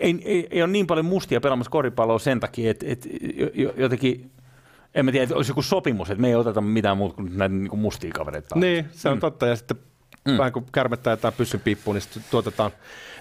ei, 0.01 0.23
ei, 0.25 0.47
ei 0.51 0.63
ole 0.63 0.71
niin 0.71 0.87
paljon 0.87 1.07
mustia 1.07 1.41
pelaamassa 1.41 1.71
koripalloa 1.71 2.19
sen 2.19 2.41
takia, 2.41 2.71
että, 2.71 2.87
että 2.89 3.09
jotenkin 3.77 4.31
en 4.95 5.05
mä 5.05 5.13
tiedä, 5.13 5.23
että 5.23 5.37
olisi 5.37 5.51
joku 5.51 5.63
sopimus, 5.63 6.11
että 6.11 6.21
me 6.21 6.29
ei 6.29 6.35
oteta 6.35 6.61
mitään 6.61 6.97
muuta 6.97 7.15
kuin 7.15 7.39
näitä 7.39 7.55
niin 7.55 7.69
kuin 7.69 7.81
mustia 7.81 8.11
kavereita. 8.15 8.59
Niin, 8.59 8.89
se 8.93 9.09
on 9.09 9.17
mm. 9.17 9.21
totta. 9.21 9.47
Ja 9.47 9.57
sitten 9.57 9.77
mm. 10.31 10.39
vähän 10.39 10.53
kuin 10.53 10.67
kärmettää 10.73 11.13
jotain 11.13 11.35
pyssyn 11.35 11.61
piippuun, 11.61 11.95
niin 11.95 12.03
sitten 12.03 12.23
tuotetaan 12.31 12.71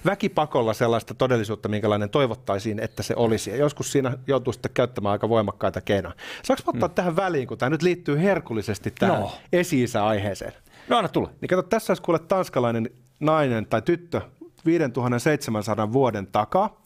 väkipakolla 0.05 0.73
sellaista 0.73 1.13
todellisuutta, 1.13 1.69
minkälainen 1.69 2.09
toivottaisiin, 2.09 2.79
että 2.79 3.03
se 3.03 3.13
olisi. 3.17 3.49
Ja 3.49 3.55
joskus 3.55 3.91
siinä 3.91 4.17
joutuu 4.27 4.53
sitten 4.53 4.71
käyttämään 4.73 5.11
aika 5.11 5.29
voimakkaita 5.29 5.81
keinoja. 5.81 6.15
Saanko 6.43 6.63
ottaa 6.65 6.89
mm. 6.89 6.95
tähän 6.95 7.15
väliin, 7.15 7.47
kun 7.47 7.57
tämä 7.57 7.69
nyt 7.69 7.81
liittyy 7.81 8.19
herkullisesti 8.19 8.91
tähän 8.91 9.21
no. 9.21 9.31
esi 9.53 9.85
aiheeseen 10.03 10.53
No 10.87 10.97
anna 10.97 11.09
tulla. 11.09 11.29
Niin 11.41 11.49
kato, 11.49 11.63
tässä 11.63 11.91
olisi 11.91 12.03
kuule 12.03 12.19
tanskalainen 12.19 12.89
nainen 13.19 13.65
tai 13.65 13.81
tyttö 13.81 14.21
5700 14.65 15.93
vuoden 15.93 16.27
takaa. 16.27 16.81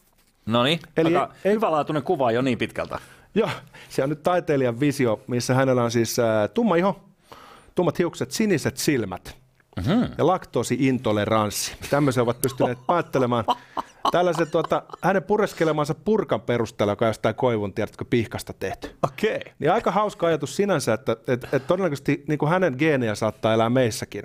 No 0.45 0.63
niin, 0.63 0.79
Eli 0.97 1.13
ei, 1.45 1.53
hyvälaatuinen 1.53 2.03
kuva 2.03 2.31
jo 2.31 2.41
niin 2.41 2.57
pitkältä. 2.57 2.99
Joo, 3.35 3.49
se 3.89 4.03
on 4.03 4.09
nyt 4.09 4.23
taiteilijan 4.23 4.79
visio, 4.79 5.19
missä 5.27 5.53
hänellä 5.53 5.83
on 5.83 5.91
siis 5.91 6.19
äh, 6.19 6.49
tumma 6.53 6.75
iho, 6.75 6.99
tummat 7.75 7.99
hiukset, 7.99 8.31
siniset 8.31 8.77
silmät 8.77 9.40
mm-hmm. 9.77 10.09
ja 10.17 10.27
laktoosiintoleranssi. 10.27 11.75
Tämmöisen 11.89 12.23
ovat 12.23 12.41
pystyneet 12.41 12.77
päättelemään. 12.87 13.45
Tällaiset 14.11 14.51
tuota, 14.51 14.83
hänen 15.01 15.23
pureskelemansa 15.23 15.95
purkan 15.95 16.41
perusteella, 16.41 16.91
joka 16.91 17.05
on 17.05 17.09
jostain 17.09 17.35
koivun, 17.35 17.73
tiedätkö, 17.73 18.05
pihkasta 18.09 18.53
tehty. 18.53 18.95
Okei. 19.03 19.35
Okay. 19.35 19.53
Niin 19.59 19.71
aika 19.71 19.91
hauska 19.91 20.27
ajatus 20.27 20.55
sinänsä, 20.55 20.93
että, 20.93 21.11
että, 21.11 21.33
että 21.33 21.67
todennäköisesti 21.67 22.23
niin 22.27 22.39
kuin 22.39 22.49
hänen 22.49 22.75
geenejä 22.77 23.15
saattaa 23.15 23.53
elää 23.53 23.69
meissäkin 23.69 24.23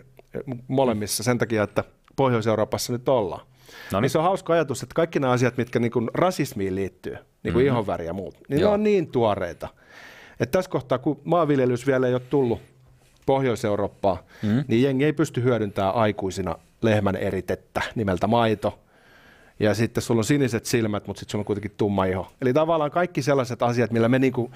molemmissa 0.69 1.23
sen 1.23 1.39
takia, 1.39 1.63
että 1.63 1.85
Pohjois-Euroopassa 2.17 2.93
nyt 2.93 3.09
ollaan. 3.09 3.47
No 3.93 4.01
niin. 4.01 4.11
se 4.11 4.19
on 4.19 4.25
hauska 4.25 4.53
ajatus, 4.53 4.83
että 4.83 4.95
kaikki 4.95 5.21
nämä 5.21 5.33
asiat, 5.33 5.57
mitkä 5.57 5.79
niin 5.79 5.93
kuin 5.93 6.11
rasismiin 6.15 6.75
liittyy, 6.75 7.13
niin 7.13 7.23
kuin 7.43 7.53
mm-hmm. 7.53 7.67
ihonväri 7.67 8.07
ja 8.07 8.13
muut, 8.13 8.35
niin 8.49 8.61
Joo. 8.61 8.71
ne 8.71 8.75
on 8.75 8.83
niin 8.83 9.13
tuoreita. 9.13 9.69
Että 10.41 10.59
tässä 10.59 10.71
kohtaa, 10.71 10.99
kun 10.99 11.21
maanviljelys 11.25 11.87
vielä 11.87 12.07
ei 12.07 12.15
ole 12.15 12.23
tullut 12.31 12.61
Pohjois-Eurooppaan, 13.27 14.19
mm-hmm. 14.43 14.65
niin 14.69 14.83
jengi 14.83 15.05
ei 15.05 15.13
pysty 15.13 15.43
hyödyntämään 15.43 15.95
aikuisina 15.95 16.55
lehmän 16.83 17.17
eritettä 17.17 17.83
nimeltä 17.95 18.27
maito. 18.27 18.79
Ja 19.61 19.75
sitten 19.75 20.03
sulla 20.03 20.21
on 20.21 20.25
siniset 20.25 20.67
silmät, 20.67 21.07
mutta 21.07 21.21
sitten 21.21 21.33
sulla 21.33 21.41
on 21.41 21.47
kuitenkin 21.47 21.75
tumma 21.77 22.05
iho. 22.05 22.33
Eli 22.41 22.53
tavallaan 22.53 22.91
kaikki 22.91 23.23
sellaiset 23.23 23.63
asiat, 23.63 23.91
millä 23.91 24.09
me 24.09 24.19
niinku 24.19 24.51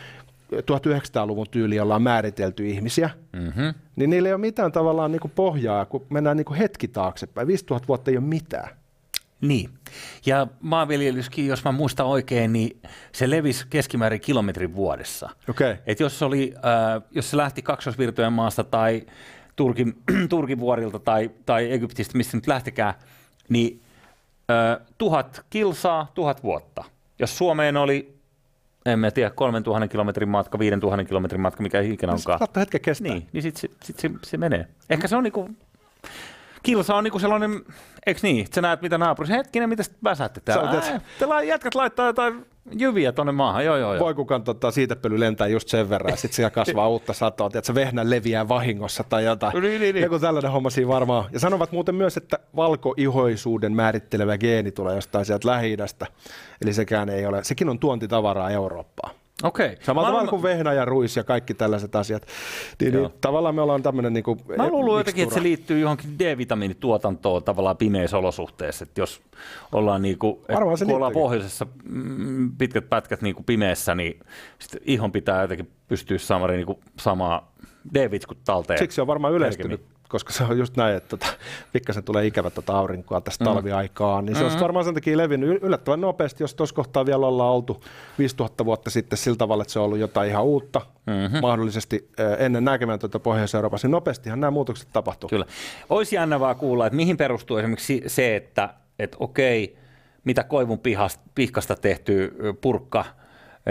1900-luvun 0.52 1.46
tyyli 1.50 1.80
ollaan 1.80 2.02
määritelty 2.02 2.68
ihmisiä, 2.68 3.10
mm-hmm. 3.32 3.74
niin 3.96 4.10
niillä 4.10 4.28
ei 4.28 4.32
ole 4.32 4.40
mitään 4.40 4.72
tavallaan 4.72 5.12
niinku 5.12 5.30
pohjaa, 5.34 5.84
kun 5.84 6.06
mennään 6.10 6.36
niinku 6.36 6.54
hetki 6.54 6.88
taaksepäin. 6.88 7.46
5000 7.46 7.88
vuotta 7.88 8.10
ei 8.10 8.16
ole 8.16 8.24
mitään. 8.24 8.68
Niin. 9.40 9.70
Ja 10.26 10.46
maanviljelyskin, 10.60 11.46
jos 11.46 11.64
mä 11.64 11.72
muistan 11.72 12.06
oikein, 12.06 12.52
niin 12.52 12.80
se 13.12 13.30
levisi 13.30 13.66
keskimäärin 13.70 14.20
kilometrin 14.20 14.74
vuodessa. 14.74 15.30
Okay. 15.50 15.76
Et 15.86 16.00
jos, 16.00 16.22
oli, 16.22 16.54
äh, 16.56 17.02
jos 17.10 17.30
se 17.30 17.36
lähti 17.36 17.62
kaksosvirtojen 17.62 18.32
maasta 18.32 18.64
tai 18.64 19.06
Turkin, 19.56 19.94
Turkin 20.28 20.60
vuorilta 20.60 20.98
tai, 20.98 21.30
tai 21.46 21.72
Egyptistä, 21.72 22.16
mistä 22.16 22.36
nyt 22.36 22.46
lähtikään, 22.46 22.94
niin 23.48 23.82
äh, 24.50 24.86
tuhat 24.98 25.44
kilsaa, 25.50 26.10
tuhat 26.14 26.42
vuotta. 26.42 26.84
Jos 27.18 27.38
Suomeen 27.38 27.76
oli, 27.76 28.14
en 28.86 28.98
mä 28.98 29.10
tiedä, 29.10 29.30
3000 29.30 29.88
kilometrin 29.88 30.28
matka, 30.28 30.58
5000 30.58 31.04
kilometrin 31.04 31.40
matka, 31.40 31.62
mikä 31.62 31.80
ikinä 31.80 32.12
onkaan. 32.12 32.38
Saattaa 32.38 32.60
hetken 32.60 32.80
kestää. 32.80 33.12
Niin, 33.12 33.26
niin 33.32 33.42
sitten 33.42 33.60
sit, 33.60 33.76
sit 33.84 33.98
se, 33.98 34.10
se 34.22 34.36
menee. 34.36 34.66
Ehkä 34.90 35.08
se 35.08 35.16
on 35.16 35.24
niinku 35.24 35.50
kilsa 36.62 36.94
on 36.94 37.04
niinku 37.04 37.18
sellainen, 37.18 37.64
eikö 38.06 38.20
niin? 38.22 38.46
Sä 38.54 38.60
näet 38.60 38.82
mitä 38.82 38.98
naapurissa, 38.98 39.36
hetkinen, 39.36 39.68
mitä 39.68 39.82
väsätte 40.04 40.40
täällä? 40.40 41.00
Te 41.18 41.26
jätkät 41.46 41.74
laittaa 41.74 42.06
jotain 42.06 42.46
jyviä 42.78 43.12
tonne 43.12 43.32
maahan, 43.32 43.64
joo 43.64 43.76
joo 43.76 43.94
joo. 43.94 44.04
Voi 44.04 44.14
kukaan 44.14 44.44
tota, 44.44 44.68
pöly 45.02 45.20
lentää 45.20 45.46
just 45.46 45.68
sen 45.68 45.90
verran, 45.90 46.10
ja 46.10 46.16
sitten 46.16 46.36
siellä 46.36 46.50
kasvaa 46.50 46.88
uutta 46.94 47.12
satoa, 47.12 47.46
että 47.46 47.66
se 47.66 47.74
vehnä 47.74 48.10
leviää 48.10 48.48
vahingossa 48.48 49.04
tai 49.04 49.24
jotain. 49.24 49.52
Niin, 49.62 49.80
niin, 49.80 49.94
niin. 49.94 50.04
Joku 50.04 50.18
tällainen 50.18 50.52
homma 50.52 50.70
siinä 50.70 50.88
varmaan. 50.88 51.24
Ja 51.32 51.40
sanovat 51.40 51.72
muuten 51.72 51.94
myös, 51.94 52.16
että 52.16 52.38
valkoihoisuuden 52.56 53.72
määrittelevä 53.72 54.38
geeni 54.38 54.72
tulee 54.72 54.94
jostain 54.94 55.24
sieltä 55.24 55.48
lähi 55.48 55.76
Eli 56.62 56.72
sekään 56.72 57.08
ei 57.08 57.26
ole, 57.26 57.44
sekin 57.44 57.68
on 57.68 57.78
tuontitavaraa 57.78 58.50
Eurooppaan. 58.50 59.19
Okei. 59.42 59.76
Samalla 59.82 60.08
tavalla 60.08 60.30
kuin 60.30 60.42
vehnä 60.42 60.72
ja 60.72 60.84
ruis 60.84 61.16
ja 61.16 61.24
kaikki 61.24 61.54
tällaiset 61.54 61.96
asiat. 61.96 62.26
Niin, 62.80 62.94
niin, 62.94 63.10
tavallaan 63.20 63.54
me 63.54 63.62
ollaan 63.62 63.82
tämmöinen... 63.82 64.12
Niin 64.12 64.24
kuin, 64.24 64.40
Mä 64.56 64.68
luulen 64.68 65.00
jotenkin, 65.00 65.22
että 65.22 65.34
se 65.34 65.42
liittyy 65.42 65.80
johonkin 65.80 66.18
D-vitamiinituotantoon 66.18 67.44
tavallaan 67.44 67.76
pimeissä 67.76 68.18
olosuhteissa. 68.18 68.82
Että 68.82 69.00
jos 69.00 69.20
ollaan, 69.72 70.02
niin 70.02 70.18
kuin, 70.18 70.36
että 70.48 70.84
kun 70.84 70.94
ollaan 70.94 71.12
pohjoisessa 71.12 71.66
mm, 71.84 72.52
pitkät 72.56 72.88
pätkät 72.88 73.22
niin 73.22 73.34
kuin 73.34 73.44
pimeässä, 73.44 73.94
niin 73.94 74.20
sit 74.58 74.82
ihon 74.84 75.12
pitää 75.12 75.42
jotenkin 75.42 75.70
pystyä 75.88 76.18
saamaan 76.18 76.50
niin 76.50 76.66
kuin 76.66 76.78
samaa 76.98 77.52
D-vitskut 77.94 78.38
talteen. 78.44 78.78
Siksi 78.78 79.00
on 79.00 79.06
varmaan 79.06 79.34
yleistynyt 79.34 79.80
koska 80.10 80.32
se 80.32 80.44
on 80.44 80.58
just 80.58 80.76
näin, 80.76 80.96
että 80.96 81.08
tota, 81.08 81.26
pikkasen 81.72 82.04
tulee 82.04 82.26
ikävä 82.26 82.50
tota 82.50 82.78
aurinkoa 82.78 83.20
tästä 83.20 83.44
mm. 83.44 83.50
talviaikaan, 83.50 84.24
niin 84.24 84.34
se 84.34 84.38
mm-hmm. 84.38 84.50
olisi 84.50 84.62
varmaan 84.62 84.84
sen 84.84 84.94
takia 84.94 85.16
levinnyt 85.16 85.62
yllättävän 85.62 86.00
nopeasti, 86.00 86.42
jos 86.42 86.54
tuossa 86.54 86.74
kohtaa 86.74 87.06
vielä 87.06 87.26
ollaan 87.26 87.52
oltu 87.52 87.84
5000 88.18 88.64
vuotta 88.64 88.90
sitten 88.90 89.18
sillä 89.18 89.36
tavalla, 89.36 89.62
että 89.62 89.72
se 89.72 89.78
on 89.78 89.84
ollut 89.84 89.98
jotain 89.98 90.30
ihan 90.30 90.44
uutta, 90.44 90.80
mm-hmm. 91.06 91.40
mahdollisesti 91.40 92.10
ennen 92.38 92.64
näkemään 92.64 92.98
tuota 92.98 93.18
Pohjois-Euroopassa, 93.18 93.88
niin 93.88 93.92
nopeastihan 93.92 94.40
nämä 94.40 94.50
muutokset 94.50 94.88
tapahtuu. 94.92 95.28
Kyllä. 95.28 95.46
Olisi 95.90 96.16
jännä 96.16 96.40
vaan 96.40 96.56
kuulla, 96.56 96.86
että 96.86 96.96
mihin 96.96 97.16
perustuu 97.16 97.56
esimerkiksi 97.56 98.02
se, 98.06 98.36
että, 98.36 98.74
että 98.98 99.16
okei, 99.20 99.76
mitä 100.24 100.44
koivun 100.44 100.78
pihasta, 100.78 101.22
pihkasta 101.34 101.76
tehty 101.76 102.36
purkka– 102.60 103.04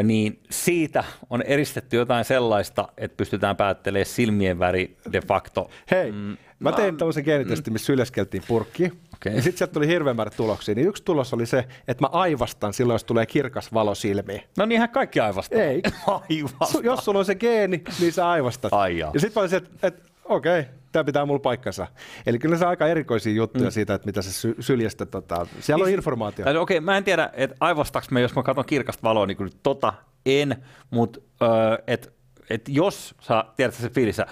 niin 0.03 0.39
siitä 0.50 1.03
on 1.29 1.41
eristetty 1.41 1.98
jotain 1.98 2.25
sellaista, 2.25 2.88
että 2.98 3.17
pystytään 3.17 3.55
päättelemään 3.55 4.05
silmien 4.05 4.60
väri 4.60 4.98
de 5.13 5.22
facto. 5.22 5.69
Hei, 5.91 6.12
mm, 6.12 6.38
mä 6.60 6.72
tein 6.72 6.98
tämmöisen 6.98 7.24
geenitestin, 7.24 7.74
missä 7.74 7.86
syljäskeltiin 7.86 8.43
purkki. 8.48 8.91
Okay. 9.15 9.34
Ja 9.36 9.41
sitten 9.41 9.58
sieltä 9.58 9.74
tuli 9.74 9.88
hirveän 9.88 10.15
määrä 10.15 10.31
tuloksia. 10.31 10.75
Niin 10.75 10.88
yksi 10.88 11.03
tulos 11.03 11.34
oli 11.34 11.46
se, 11.46 11.65
että 11.88 12.03
mä 12.03 12.10
aivastan 12.12 12.74
silloin, 12.74 12.96
jos 12.96 13.03
tulee 13.03 13.25
kirkas 13.25 13.74
valo 13.74 13.96
silmiin. 13.96 14.41
No 14.58 14.65
niinhän 14.65 14.89
kaikki 14.89 15.19
aivastaa. 15.19 15.62
Ei. 15.62 15.81
Aivastaa. 16.08 16.81
Jos 16.84 17.05
sulla 17.05 17.19
on 17.19 17.25
se 17.25 17.36
geeni, 17.36 17.84
niin 18.00 18.13
sä 18.13 18.29
aivastat. 18.29 18.74
Ai 18.74 18.98
ja 18.98 19.12
sitten 19.17 19.31
mä 19.36 19.41
olisin, 19.41 19.58
että, 19.58 19.88
että 19.88 20.03
okei, 20.25 20.60
okay, 20.60 20.74
tämä 20.91 21.03
pitää 21.03 21.25
mulla 21.25 21.39
paikkansa. 21.39 21.88
Eli 22.25 22.39
kyllä 22.39 22.58
se 22.58 22.65
on 22.65 22.69
aika 22.69 22.88
erikoisia 22.88 23.34
juttuja 23.34 23.65
mm. 23.65 23.72
siitä, 23.72 23.93
että 23.93 24.05
mitä 24.05 24.22
se 24.22 24.34
sy- 24.34 24.55
syljestä, 24.60 25.05
tota, 25.05 25.48
siellä 25.60 25.84
on 25.84 25.89
informaatio. 25.89 26.46
Okei, 26.46 26.60
okay, 26.60 26.79
mä 26.79 26.98
en 26.98 27.03
tiedä, 27.03 27.29
että 27.34 27.55
aivastaks 27.60 28.12
me, 28.12 28.22
jos 28.22 28.36
mä 28.36 28.43
katson 28.43 28.65
kirkasta 28.65 29.03
valoa, 29.03 29.25
niin 29.25 29.38
kyllä 29.38 29.51
tota 29.63 29.93
en, 30.25 30.55
mutta 30.89 31.19
öö, 31.41 31.50
että 31.88 32.10
et 32.50 32.69
jos 32.69 33.15
sä 33.22 33.46
tiedät 33.55 33.75
se 33.75 33.89
fiilissä, 33.89 34.25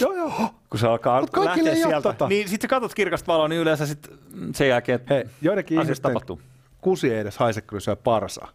joo, 0.00 0.12
joo. 0.12 0.32
kun 0.70 0.80
se 0.80 0.86
alkaa 0.86 1.22
lähteä 1.22 1.74
sieltä, 1.74 2.00
tota. 2.00 2.28
niin 2.28 2.48
sitten 2.48 2.68
sä 2.68 2.70
katsot 2.70 2.94
kirkasta 2.94 3.32
valoa, 3.32 3.48
niin 3.48 3.60
yleensä 3.60 3.86
sit 3.86 4.08
sen 4.54 4.68
jälkeen 4.68 5.00
Hei, 5.10 5.24
joidenkin 5.42 5.78
tapahtuu. 6.02 6.40
kusi 6.80 7.12
ei 7.12 7.20
edes 7.20 7.38
haise, 7.38 7.60
kun 7.60 7.80
syö 7.80 7.96
parsaa. 7.96 8.48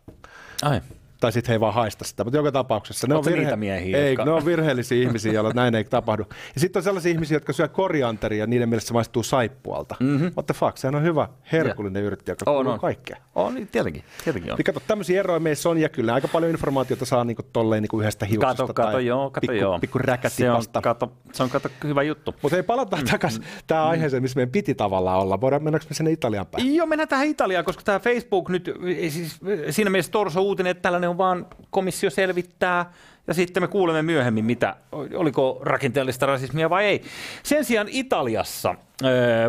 Ai 0.62 0.82
tai 1.20 1.32
sitten 1.32 1.50
he 1.50 1.56
ei 1.56 1.60
vaan 1.60 1.74
haista 1.74 2.06
sitä, 2.06 2.24
mutta 2.24 2.38
joka 2.38 2.52
tapauksessa 2.52 3.08
ne 3.08 3.16
on, 3.16 3.26
virhe- 3.26 3.56
miehiä, 3.56 3.98
ei, 3.98 4.14
jotka... 4.14 4.26
ne 4.26 4.32
on 4.32 4.46
virheellisiä 4.46 5.04
ihmisiä, 5.04 5.34
joilla 5.34 5.52
näin 5.54 5.76
ei 5.76 5.84
tapahdu. 5.84 6.26
Ja 6.56 6.62
sitten 6.62 6.80
on 6.80 6.84
sellaisia 6.84 7.12
ihmisiä, 7.12 7.36
jotka 7.36 7.54
syö 7.54 7.68
korianteria 7.68 8.40
ja 8.40 8.48
niiden 8.48 8.70
mielestä 8.70 8.88
se 8.88 8.94
maistuu 8.94 9.24
saippualta. 9.24 9.96
Mm-hmm. 10.00 10.32
What 10.36 10.46
the 10.46 10.54
fuck, 10.54 10.78
sehän 10.78 10.96
on 10.96 11.04
hyvä 11.04 11.28
herkullinen 11.52 12.02
yeah. 12.02 12.12
yrtti, 12.12 12.32
joka 12.32 12.46
kuuluu 12.46 12.78
kaikkea. 12.78 13.18
On, 13.36 13.56
niin 13.56 13.68
tietenkin, 13.68 14.04
tietenkin 14.24 14.52
on. 14.52 14.58
Niin 14.58 14.66
kato, 14.66 14.82
tämmöisiä 14.88 15.20
eroja 15.20 15.40
meissä 15.40 15.70
on 15.70 15.78
ja 15.78 15.90
kyllä 15.90 16.14
aika 16.14 16.28
paljon 16.28 16.52
informaatiota 16.52 17.06
saa 17.06 17.24
niinku 17.24 17.44
tolleen 17.54 17.82
niinku 17.82 18.00
yhdestä 18.00 18.26
hiuksesta 18.26 18.64
kato, 18.64 18.74
kato, 18.74 18.92
tai 18.92 19.06
joo, 19.06 19.30
kato, 19.30 19.42
pikku, 19.42 19.56
joo. 19.56 19.80
pikku 19.80 20.00
se 20.28 20.52
on, 20.52 20.64
kato, 20.84 21.12
se 21.34 21.44
on 21.44 21.50
kato, 21.50 21.70
hyvä 21.84 22.04
juttu. 22.04 22.36
Mutta 22.42 22.58
ei 22.58 22.64
palata 22.64 22.98
mm. 22.98 23.06
takaisin 23.06 23.42
mm. 23.42 23.48
tähän 23.68 23.86
aiheeseen, 23.86 24.22
missä 24.22 24.38
meidän 24.38 24.52
piti 24.52 24.76
tavallaan 24.76 25.20
olla. 25.20 25.42
Voidaan 25.42 25.64
mennäkö 25.64 25.86
me 25.90 25.96
sinne 25.96 26.12
Italian 26.12 26.46
päin? 26.46 26.76
Joo, 26.76 26.88
mennään 26.88 27.08
tähän 27.08 27.28
Italiaan, 27.28 27.66
koska 27.66 27.84
tämä 27.84 28.00
Facebook 28.00 28.50
nyt, 28.50 28.72
siis 29.10 29.40
siinä 29.70 29.90
mielessä 29.90 30.12
torso 30.12 30.42
uutinen, 30.42 30.72
että 30.72 30.82
tällainen 30.82 31.10
on 31.10 31.15
vaan 31.18 31.46
komissio 31.70 32.10
selvittää, 32.10 32.92
ja 33.28 33.34
sitten 33.34 33.64
me 33.64 33.68
kuulemme 33.68 34.02
myöhemmin, 34.02 34.46
mitä, 34.46 34.76
oliko 35.16 35.60
rakenteellista 35.62 36.26
rasismia 36.26 36.70
vai 36.70 36.86
ei. 36.86 37.02
Sen 37.44 37.66
sijaan 37.66 37.88
Italiassa 37.90 38.76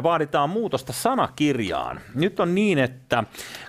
vaaditaan 0.03 0.51
muutosta 0.51 0.93
sanakirjaan. 0.93 2.01
Nyt 2.15 2.41
on 2.41 2.55
niin, 2.55 2.79
että 2.79 3.25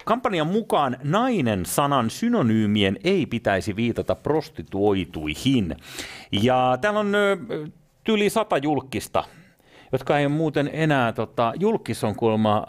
kampanjan 0.05 0.47
mukaan 0.47 0.97
nainen 1.03 1.65
sanan 1.65 2.09
synonyymien 2.09 2.97
ei 3.03 3.25
pitäisi 3.25 3.75
viitata 3.75 4.15
prostituoituihin. 4.15 5.75
Ja 6.31 6.77
täällä 6.81 6.99
on 6.99 7.13
yli 8.09 8.29
sata 8.29 8.57
julkista 8.57 9.23
jotka 9.91 10.19
ei 10.19 10.27
muuten 10.27 10.69
enää, 10.73 11.13
tota, 11.13 11.53
julkis 11.59 12.03
on 12.03 12.15
kuulemma, 12.15 12.67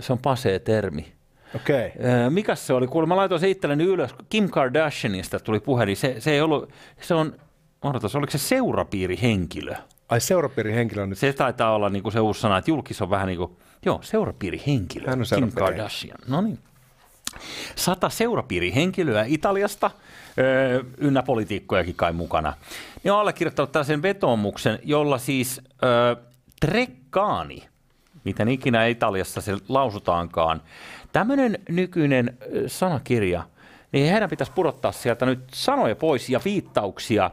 se 0.00 0.12
on 0.12 0.18
pasee 0.18 0.58
termi. 0.58 1.15
Okay. 1.56 1.90
Mikä 2.30 2.54
se 2.54 2.72
oli? 2.72 2.86
Kuulemma 2.86 3.14
mä 3.14 3.20
laitoin 3.20 3.40
se 3.40 3.50
itselleni 3.50 3.84
ylös. 3.84 4.14
Kim 4.28 4.50
Kardashianista 4.50 5.40
tuli 5.40 5.60
puhelin. 5.60 5.96
Se, 5.96 6.16
se 6.18 6.30
ei 6.30 6.40
ollut, 6.40 6.70
se 7.00 7.14
on, 7.14 7.32
odotas, 7.82 8.16
oliko 8.16 8.30
se 8.30 8.38
seurapiirihenkilö? 8.38 9.74
Ai 10.08 10.20
seurapiirihenkilö 10.20 11.06
nyt. 11.06 11.18
Se 11.18 11.32
taitaa 11.32 11.74
olla 11.74 11.88
niin 11.88 12.02
kuin 12.02 12.12
se 12.12 12.20
uusi 12.20 12.40
sana, 12.40 12.58
että 12.58 12.70
julkis 12.70 13.02
on 13.02 13.10
vähän 13.10 13.26
niin 13.26 13.38
kuin, 13.38 13.56
joo, 13.84 13.98
seurapiirihenkilö. 14.02 15.10
Hän 15.10 15.20
on 15.20 15.26
Kim. 15.34 15.52
Kardashian. 15.52 16.18
No 16.28 16.40
niin. 16.40 16.58
Sata 17.76 18.08
seurapiirihenkilöä 18.08 19.24
Italiasta, 19.24 19.90
öö, 20.38 20.82
ynnä 20.98 21.22
politiikkojakin 21.22 21.94
kai 21.94 22.12
mukana. 22.12 22.52
Ne 23.04 23.12
on 23.12 23.20
allekirjoittanut 23.20 23.72
tällaisen 23.72 24.02
vetoomuksen, 24.02 24.78
jolla 24.82 25.18
siis 25.18 25.60
öö, 25.84 26.16
Treccani, 26.60 27.68
miten 28.24 28.48
ikinä 28.48 28.86
Italiassa 28.86 29.40
se 29.40 29.56
lausutaankaan, 29.68 30.62
tämmöinen 31.20 31.58
nykyinen 31.68 32.38
sanakirja, 32.66 33.42
niin 33.92 34.10
heidän 34.12 34.30
pitäisi 34.30 34.52
pudottaa 34.52 34.92
sieltä 34.92 35.26
nyt 35.26 35.40
sanoja 35.54 35.96
pois 35.96 36.28
ja 36.28 36.40
viittauksia 36.44 37.30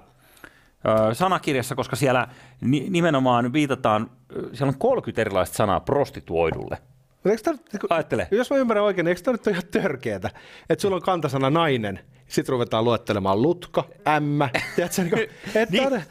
sanakirjassa, 1.13 1.75
koska 1.75 1.95
siellä 1.95 2.27
ni- 2.61 2.87
nimenomaan 2.89 3.53
viitataan, 3.53 4.09
siellä 4.53 4.69
on 4.69 4.79
30 4.79 5.21
erilaista 5.21 5.55
sanaa 5.55 5.79
prostituoidulle. 5.79 6.77
Mutta 7.23 7.51
nyt- 7.51 7.61
Ajattele. 7.89 8.27
Jos 8.31 8.49
mä 8.49 8.57
ymmärrän 8.57 8.83
oikein, 8.85 9.05
niin 9.05 9.09
eikö 9.09 9.21
tämä 9.21 9.33
nyt 9.33 9.47
ole 9.47 9.51
ihan 9.51 9.63
törkeetä? 9.71 10.29
Että 10.69 10.81
sulla 10.81 10.95
on 10.95 11.01
kantasana 11.01 11.49
nainen, 11.49 11.99
sitten 12.27 12.53
ruvetaan 12.53 12.83
luettelemaan 12.83 13.41
lutka, 13.41 13.83
ämmä, 14.07 14.49
tiedätkö, 14.75 15.01
niin 15.01 15.09
kuin, 15.09 15.21
että 15.61 15.77
Niin. 15.77 15.89
niin. 15.89 16.03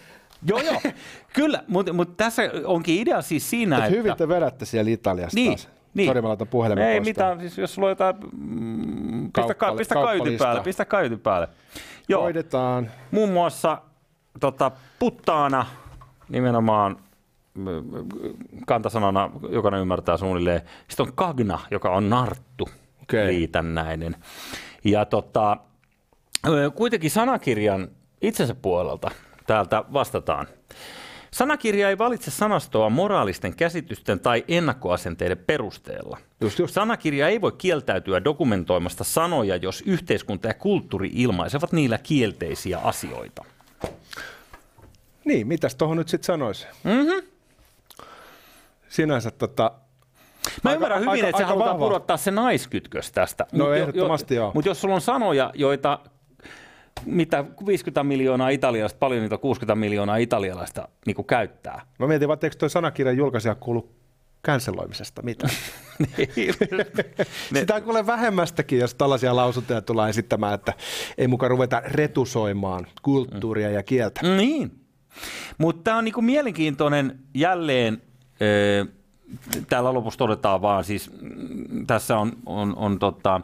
Joo, 0.47 0.61
joo. 0.61 0.81
Kyllä, 1.35 1.65
mutta 1.69 1.93
mut 1.93 2.17
tässä 2.17 2.43
onkin 2.65 2.99
idea 3.03 3.23
siis 3.23 3.51
siinä, 3.51 3.77
Et 3.79 3.85
että... 3.85 3.97
hyvin 3.97 4.17
te 4.17 4.29
vedätte 4.29 4.65
siellä 4.65 4.91
Italiassa 4.91 5.35
Niin, 5.37 5.53
taas. 5.59 5.69
Niin. 5.95 6.07
Sori, 6.09 6.23
mä 6.23 6.29
laitan 6.29 6.49
puhelimen 6.49 6.85
Ei 6.85 7.01
pois 7.01 7.09
mitään, 7.09 7.41
siis 7.41 7.59
jos 7.59 7.75
sulla 7.75 7.87
on 7.87 7.91
jotain, 7.91 8.17
mm, 8.33 9.33
pistä, 9.33 9.55
ka, 9.55 9.75
pistä 9.75 9.95
kauppalistaa. 9.95 10.47
päälle, 10.47 10.63
pistä 10.63 10.85
kaiutin 10.85 11.21
päälle. 11.21 11.49
Joo, 12.09 12.23
Hoidetaan. 12.23 12.91
muun 13.11 13.33
muassa 13.33 13.79
tota, 14.41 14.71
puttaana 14.99 15.67
nimenomaan 16.29 16.97
mm, 17.55 17.67
kantasanana, 18.67 19.31
jokainen 19.51 19.81
ymmärtää 19.81 20.17
suunnilleen. 20.17 20.61
Sitten 20.89 21.07
on 21.07 21.13
kagna, 21.15 21.61
joka 21.71 21.91
on 21.91 22.11
narttu, 22.11 22.69
Okei. 23.03 23.27
liitännäinen. 23.27 24.17
Ja 24.85 25.05
tota, 25.05 25.57
kuitenkin 26.75 27.11
sanakirjan 27.11 27.89
itsensä 28.23 28.55
puolelta 28.55 29.11
täältä 29.47 29.85
vastataan. 29.93 30.47
Sanakirja 31.35 31.89
ei 31.89 31.99
valitse 31.99 32.31
sanastoa 32.31 32.91
moraalisten 32.91 33.57
käsitysten 33.57 34.21
tai 34.21 34.45
ennakkoasenteiden 34.49 35.39
perusteella. 35.39 36.19
Just, 36.41 36.59
just. 36.59 36.75
Sanakirja 36.75 37.29
ei 37.29 37.41
voi 37.41 37.53
kieltäytyä 37.53 38.25
dokumentoimasta 38.25 39.05
sanoja, 39.05 39.57
jos 39.57 39.83
yhteiskunta 39.87 40.49
ja 40.49 40.55
kulttuuri 40.55 41.11
ilmaisevat 41.15 41.73
niillä 41.73 41.99
kielteisiä 41.99 42.79
asioita. 42.79 43.45
Niin, 45.25 45.47
mitäs 45.47 45.75
tuohon 45.75 45.97
nyt 45.97 46.09
sitten 46.09 46.27
sanoisi? 46.27 46.67
Mm-hmm. 46.85 47.23
Sinänsä 48.89 49.31
tota, 49.31 49.73
Mä 50.63 50.71
Aika- 50.71 50.75
ymmärrän 50.75 51.01
hyvin, 51.01 51.11
aika- 51.13 51.27
että 51.27 51.37
aika 51.37 51.47
halutaan 51.49 51.71
vahva. 51.75 51.87
pudottaa 51.87 52.17
se 52.17 52.31
naiskytkös 52.31 53.13
tästä. 53.13 53.47
No 53.53 53.59
Mut 53.65 53.67
jo- 53.69 53.75
ehdottomasti 53.75 54.35
joo. 54.35 54.51
Mutta 54.55 54.71
jos 54.71 54.81
sulla 54.81 54.95
on 54.95 55.01
sanoja, 55.01 55.51
joita 55.55 55.99
mitä 57.05 57.45
50 57.67 58.05
miljoonaa 58.05 58.49
italialaista, 58.49 58.99
paljon 58.99 59.23
niitä 59.23 59.39
60 59.39 59.75
miljoonaa 59.75 60.17
italialaista 60.17 60.89
niin 61.07 61.25
käyttää. 61.27 61.87
mä 61.99 62.07
mietin 62.07 62.29
vaan, 62.29 62.35
että 62.35 62.47
eikö 62.47 62.57
toi 62.57 62.71
sanakirjan 62.71 63.17
julkaisija 63.17 63.55
kuulu 63.55 63.93
canceloimisesta 64.47 65.23
mitä? 65.23 65.49
Ne- 65.99 66.87
Sitä 67.61 67.75
on 67.75 67.83
kuule 67.83 68.07
vähemmästäkin, 68.07 68.79
jos 68.79 68.95
tällaisia 68.95 69.37
lausuntoja 69.37 69.83
tulee 69.83 70.11
esittämään, 70.11 70.55
että 70.55 70.73
ei 71.19 71.29
mukaan 71.29 71.51
ruveta 71.51 71.83
retusoimaan 71.85 72.87
kulttuuria 73.03 73.71
ja 73.71 73.83
kieltä. 73.83 74.21
Niin. 74.37 74.81
Mutta 75.59 75.83
tämä 75.85 75.97
on 75.97 76.05
niinku 76.05 76.23
mielenkiintoinen 76.23 77.19
jälleen, 77.35 78.03
ö, 78.43 78.87
täällä 79.69 79.95
lopussa 79.95 80.19
todetaan 80.19 80.63
vaan, 80.63 80.85
siis 80.85 81.11
mm, 81.21 81.87
tässä 81.87 82.19
on, 82.19 82.33
on, 82.47 82.77
on 82.77 82.99
tota, 82.99 83.41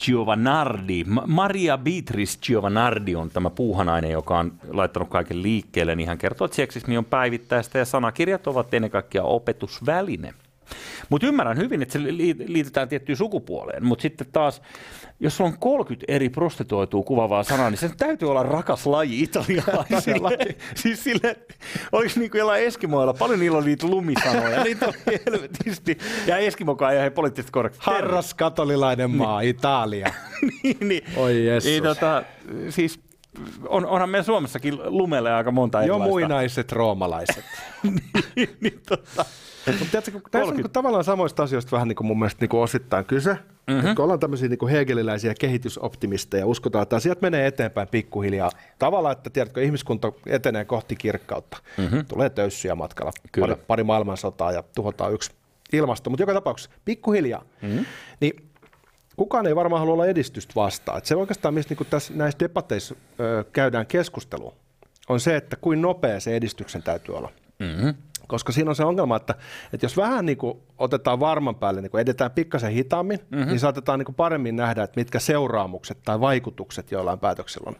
Giovanardi, 0.00 1.04
Ma- 1.04 1.24
Maria 1.26 1.78
Beatrice 1.78 2.38
Giovanardi 2.42 3.14
on 3.14 3.30
tämä 3.30 3.50
puuhanainen, 3.50 4.10
joka 4.10 4.38
on 4.38 4.52
laittanut 4.68 5.08
kaiken 5.08 5.42
liikkeelle, 5.42 5.94
niin 5.94 6.08
hän 6.08 6.18
kertoo, 6.18 6.44
että 6.44 6.56
seksismi 6.56 6.98
on 6.98 7.04
päivittäistä 7.04 7.78
ja 7.78 7.84
sanakirjat 7.84 8.46
ovat 8.46 8.74
ennen 8.74 8.90
kaikkea 8.90 9.22
opetusväline. 9.22 10.34
Mutta 11.10 11.26
ymmärrän 11.26 11.56
hyvin, 11.58 11.82
että 11.82 11.92
se 11.92 12.02
li- 12.02 12.36
liitetään 12.46 12.88
tiettyyn 12.88 13.16
sukupuoleen, 13.16 13.84
mutta 13.86 14.02
sitten 14.02 14.26
taas, 14.32 14.62
jos 15.20 15.36
sulla 15.36 15.50
on 15.50 15.58
30 15.58 16.04
eri 16.12 16.28
prostituoitua 16.28 17.02
kuvaavaa 17.02 17.42
sanaa, 17.42 17.70
niin 17.70 17.78
se 17.78 17.90
täytyy 17.96 18.30
olla 18.30 18.42
rakas 18.42 18.86
laji 18.86 19.22
italialaisille. 19.22 20.38
siis 20.82 21.04
sille, 21.04 21.36
olisi 21.92 22.18
niin 22.20 22.30
kuin 22.30 22.38
jollain 22.38 22.64
Eskimoilla, 22.64 23.14
paljon 23.14 23.40
niillä 23.40 23.58
on 23.58 23.64
niitä 23.64 23.86
lumisanoja, 23.86 24.64
niitä 24.64 24.86
on 24.86 24.94
helvetisti. 25.26 25.98
Ja 26.26 26.38
Eskimokaan 26.38 26.94
ei 26.94 27.00
ole 27.00 27.10
poliittisesti 27.10 27.52
korrekti. 27.52 27.78
Harras 27.82 28.34
katolilainen 28.34 29.10
maa, 29.10 29.40
Italia. 29.40 30.10
niin, 30.62 30.76
niin, 30.88 31.04
Oi 31.16 31.46
Jessus. 31.46 31.70
niin, 31.70 31.82
tota, 31.82 32.22
siis 32.68 33.00
on, 33.68 33.86
onhan 33.86 34.08
meillä 34.10 34.24
Suomessakin 34.26 34.78
lumelle 34.84 35.32
aika 35.32 35.50
monta 35.50 35.78
Jo 35.78 35.82
erilaista. 35.84 36.08
muinaiset 36.08 36.72
roomalaiset. 36.72 37.44
niin, 38.36 38.56
niin, 38.60 38.80
tota, 38.88 39.24
Mutta 39.66 39.84
tiedätkö, 39.90 40.20
tässä 40.30 40.48
on 40.48 40.56
niin 40.56 40.70
tavallaan 40.70 41.04
samoista 41.04 41.42
asioista 41.42 41.70
vähän 41.72 41.88
niin 41.88 41.96
kuin 41.96 42.06
mun 42.06 42.18
mielestä 42.18 42.40
niin 42.40 42.48
kuin 42.48 42.60
osittain 42.60 43.04
kyse. 43.04 43.38
Mm-hmm. 43.66 43.94
Kun 43.94 44.04
ollaan 44.04 44.20
tämmöisiä 44.20 44.48
niin 44.48 44.58
kuin 44.58 44.72
hegeliläisiä 44.72 45.34
kehitysoptimisteja, 45.40 46.46
uskotaan, 46.46 46.82
että 46.82 46.96
asiat 46.96 47.22
menee 47.22 47.46
eteenpäin 47.46 47.88
pikkuhiljaa. 47.88 48.50
Tavallaan, 48.78 49.12
että 49.12 49.30
tiedätkö, 49.30 49.62
ihmiskunta 49.62 50.12
etenee 50.26 50.64
kohti 50.64 50.96
kirkkautta. 50.96 51.56
Mm-hmm. 51.78 52.04
Tulee 52.06 52.30
töyssyjä 52.30 52.74
matkalla, 52.74 53.12
Kyllä. 53.32 53.46
pari, 53.46 53.62
pari 53.66 53.84
maailmansotaa 53.84 54.52
ja 54.52 54.64
tuhotaan 54.74 55.12
yksi 55.12 55.30
ilmasto. 55.72 56.10
Mutta 56.10 56.22
joka 56.22 56.34
tapauksessa 56.34 56.70
pikkuhiljaa. 56.84 57.44
Mm-hmm. 57.62 57.86
Niin 58.20 58.50
kukaan 59.16 59.46
ei 59.46 59.56
varmaan 59.56 59.80
halua 59.80 59.94
olla 59.94 60.06
edistystä 60.06 60.52
vastaan. 60.56 60.98
Et 60.98 61.04
se 61.04 61.16
oikeastaan, 61.16 61.54
mistä 61.54 61.74
niin 61.74 61.86
tässä 61.90 62.14
näissä 62.16 62.38
debateissa 62.38 62.94
ö, 63.20 63.44
käydään 63.52 63.86
keskustelua, 63.86 64.54
on 65.08 65.20
se, 65.20 65.36
että 65.36 65.56
kuin 65.56 65.82
nopea 65.82 66.20
se 66.20 66.36
edistyksen 66.36 66.82
täytyy 66.82 67.16
olla. 67.16 67.32
mm-hmm. 67.58 67.94
Koska 68.28 68.52
siinä 68.52 68.70
on 68.70 68.76
se 68.76 68.84
ongelma, 68.84 69.16
että, 69.16 69.34
että 69.72 69.84
jos 69.84 69.96
vähän 69.96 70.26
niin 70.26 70.38
kuin 70.38 70.58
otetaan 70.78 71.20
varman 71.20 71.54
päälle, 71.54 71.80
niin 71.80 71.90
kun 71.90 72.00
edetään 72.00 72.30
pikkasen 72.30 72.72
hitaammin, 72.72 73.20
mm-hmm. 73.30 73.48
niin 73.48 73.60
saatetaan 73.60 73.98
niin 73.98 74.06
kuin 74.06 74.16
paremmin 74.16 74.56
nähdä, 74.56 74.82
että 74.82 75.00
mitkä 75.00 75.18
seuraamukset 75.18 75.98
tai 76.04 76.20
vaikutukset 76.20 76.90
joillain 76.90 77.18
päätöksillä 77.18 77.68
on. 77.68 77.76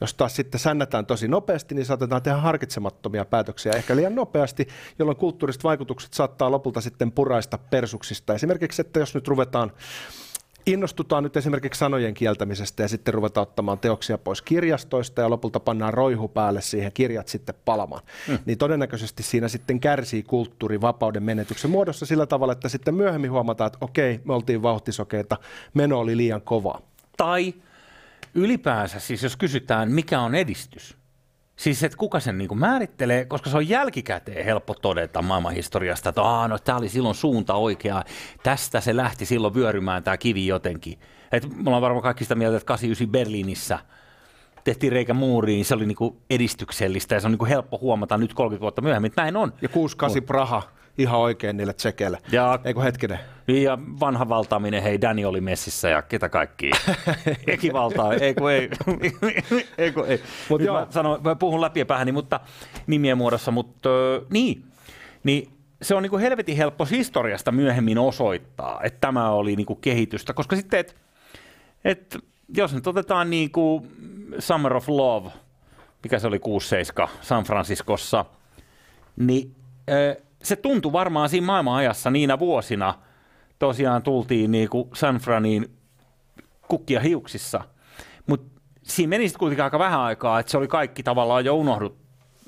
Jos 0.00 0.14
taas 0.14 0.36
sitten 0.36 0.60
sännätään 0.60 1.06
tosi 1.06 1.28
nopeasti, 1.28 1.74
niin 1.74 1.86
saatetaan 1.86 2.22
tehdä 2.22 2.38
harkitsemattomia 2.38 3.24
päätöksiä 3.24 3.72
ehkä 3.72 3.96
liian 3.96 4.14
nopeasti, 4.14 4.68
jolloin 4.98 5.16
kulttuuriset 5.16 5.64
vaikutukset 5.64 6.14
saattaa 6.14 6.50
lopulta 6.50 6.80
sitten 6.80 7.12
puraista 7.12 7.58
persuksista. 7.58 8.34
Esimerkiksi, 8.34 8.80
että 8.80 9.00
jos 9.00 9.14
nyt 9.14 9.28
ruvetaan 9.28 9.72
innostutaan 10.66 11.22
nyt 11.22 11.36
esimerkiksi 11.36 11.78
sanojen 11.78 12.14
kieltämisestä 12.14 12.82
ja 12.82 12.88
sitten 12.88 13.14
ruvetaan 13.14 13.42
ottamaan 13.42 13.78
teoksia 13.78 14.18
pois 14.18 14.42
kirjastoista 14.42 15.20
ja 15.20 15.30
lopulta 15.30 15.60
pannaan 15.60 15.94
roihu 15.94 16.28
päälle 16.28 16.62
siihen 16.62 16.92
kirjat 16.92 17.28
sitten 17.28 17.54
palamaan, 17.64 18.02
mm. 18.28 18.38
niin 18.46 18.58
todennäköisesti 18.58 19.22
siinä 19.22 19.48
sitten 19.48 19.80
kärsii 19.80 20.22
kulttuuri 20.22 20.80
vapauden 20.80 21.22
menetyksen 21.22 21.70
muodossa 21.70 22.06
sillä 22.06 22.26
tavalla, 22.26 22.52
että 22.52 22.68
sitten 22.68 22.94
myöhemmin 22.94 23.30
huomataan, 23.30 23.66
että 23.66 23.78
okei, 23.80 24.20
me 24.24 24.34
oltiin 24.34 24.62
vauhtisokeita, 24.62 25.36
meno 25.74 25.98
oli 25.98 26.16
liian 26.16 26.42
kovaa. 26.42 26.80
Tai 27.16 27.54
ylipäänsä, 28.34 29.00
siis 29.00 29.22
jos 29.22 29.36
kysytään, 29.36 29.90
mikä 29.92 30.20
on 30.20 30.34
edistys, 30.34 30.96
Siis, 31.56 31.82
että 31.82 31.98
kuka 31.98 32.20
sen 32.20 32.38
niin 32.38 32.58
määrittelee, 32.58 33.24
koska 33.24 33.50
se 33.50 33.56
on 33.56 33.68
jälkikäteen 33.68 34.44
helppo 34.44 34.74
todeta 34.74 35.22
maailmanhistoriasta, 35.22 36.08
että 36.08 36.22
Aa, 36.22 36.48
no, 36.48 36.58
tämä 36.58 36.78
oli 36.78 36.88
silloin 36.88 37.14
suunta 37.14 37.54
oikea, 37.54 38.04
tästä 38.42 38.80
se 38.80 38.96
lähti 38.96 39.26
silloin 39.26 39.54
vyörymään 39.54 40.02
tämä 40.02 40.16
kivi 40.16 40.46
jotenkin. 40.46 40.98
Et 41.32 41.56
me 41.56 41.62
ollaan 41.66 41.82
varmaan 41.82 42.02
kaikki 42.02 42.24
sitä 42.24 42.34
mieltä, 42.34 42.56
että 42.56 42.66
89 42.66 43.12
Berliinissä 43.12 43.78
tehtiin 44.64 44.92
reikä 44.92 45.14
muuriin, 45.14 45.64
se 45.64 45.74
oli 45.74 45.86
niin 45.86 46.16
edistyksellistä 46.30 47.14
ja 47.14 47.20
se 47.20 47.26
on 47.26 47.36
niin 47.40 47.48
helppo 47.48 47.78
huomata 47.78 48.18
nyt 48.18 48.34
30 48.34 48.60
vuotta 48.60 48.82
myöhemmin, 48.82 49.08
että 49.08 49.22
näin 49.22 49.36
on. 49.36 49.52
Ja 49.62 49.68
68 49.68 50.22
Praha 50.26 50.62
ihan 50.98 51.20
oikein 51.20 51.56
niille 51.56 51.72
tsekeille. 51.72 52.18
Ja, 52.32 52.58
Eikö 52.64 52.80
hetkinen? 52.80 53.18
ja 53.48 53.78
vanha 54.00 54.28
valtaaminen, 54.28 54.82
hei, 54.82 55.00
Danny 55.00 55.24
oli 55.24 55.40
messissä 55.40 55.88
ja 55.88 56.02
ketä 56.02 56.28
kaikki. 56.28 56.70
Eki 57.46 57.72
valtaa, 57.72 58.14
ei 58.14 58.34
kun 58.38 58.50
ei. 58.50 58.70
ei, 59.78 59.92
kun 59.92 60.06
ei. 60.06 60.22
Mut 60.48 60.60
Nyt 60.60 60.66
joo. 60.66 60.80
mä, 60.80 60.86
sanon, 60.90 61.20
mä 61.24 61.34
puhun 61.34 61.60
läpi 61.60 61.80
ja 61.80 61.86
päähäni, 61.86 62.12
mutta 62.12 62.40
nimien 62.86 63.18
muodossa, 63.18 63.50
mutta 63.50 63.88
niin. 64.30 64.64
niin 65.24 65.48
se 65.82 65.94
on 65.94 66.02
niinku 66.02 66.18
helvetin 66.18 66.56
helppo 66.56 66.84
historiasta 66.84 67.52
myöhemmin 67.52 67.98
osoittaa, 67.98 68.80
että 68.82 69.00
tämä 69.00 69.30
oli 69.30 69.56
niinku 69.56 69.74
kehitystä, 69.74 70.32
koska 70.32 70.56
sitten, 70.56 70.80
että 70.80 70.94
et, 71.84 72.18
jos 72.56 72.74
nyt 72.74 72.86
otetaan 72.86 73.30
niinku 73.30 73.86
Summer 74.38 74.76
of 74.76 74.88
Love, 74.88 75.30
mikä 76.02 76.18
se 76.18 76.26
oli 76.26 76.40
6-7 77.04 77.08
San 77.20 77.44
Franciscossa, 77.44 78.24
niin 79.16 79.54
ö, 79.90 80.25
se 80.46 80.56
tuntui 80.56 80.92
varmaan 80.92 81.28
siinä 81.28 81.46
maailmanajassa 81.46 82.10
niinä 82.10 82.38
vuosina, 82.38 82.94
tosiaan 83.58 84.02
tultiin 84.02 84.50
niinku 84.50 84.88
San 84.94 85.16
Franiin 85.16 85.70
kukkia 86.68 87.00
hiuksissa, 87.00 87.60
mutta 88.26 88.60
siinä 88.82 89.10
meni 89.10 89.28
sitten 89.28 89.38
kuitenkin 89.38 89.64
aika 89.64 89.78
vähän 89.78 90.00
aikaa, 90.00 90.40
että 90.40 90.50
se 90.50 90.58
oli 90.58 90.68
kaikki 90.68 91.02
tavallaan 91.02 91.44
jo 91.44 91.56
unohdut, 91.56 91.96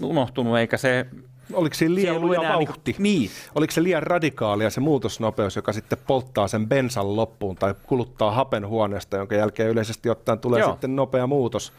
unohtunut, 0.02 0.58
eikä 0.58 0.76
se 0.76 1.06
Oliko 1.52 1.74
siinä 1.74 1.94
liian 1.94 2.16
ollut 2.16 2.28
luja 2.28 2.52
vauhti? 2.52 2.90
Niinku, 2.90 3.02
niin. 3.02 3.30
Oliko 3.54 3.70
se 3.70 3.82
liian 3.82 4.02
radikaalia 4.02 4.70
se 4.70 4.80
muutosnopeus, 4.80 5.56
joka 5.56 5.72
sitten 5.72 5.98
polttaa 6.06 6.48
sen 6.48 6.68
bensan 6.68 7.16
loppuun 7.16 7.56
tai 7.56 7.74
kuluttaa 7.82 8.30
hapen 8.30 8.66
huoneesta, 8.66 9.16
jonka 9.16 9.34
jälkeen 9.34 9.70
yleisesti 9.70 10.10
ottaen 10.10 10.38
tulee 10.38 10.60
Joo. 10.60 10.70
sitten 10.70 10.96
nopea 10.96 11.26
muutos. 11.26 11.72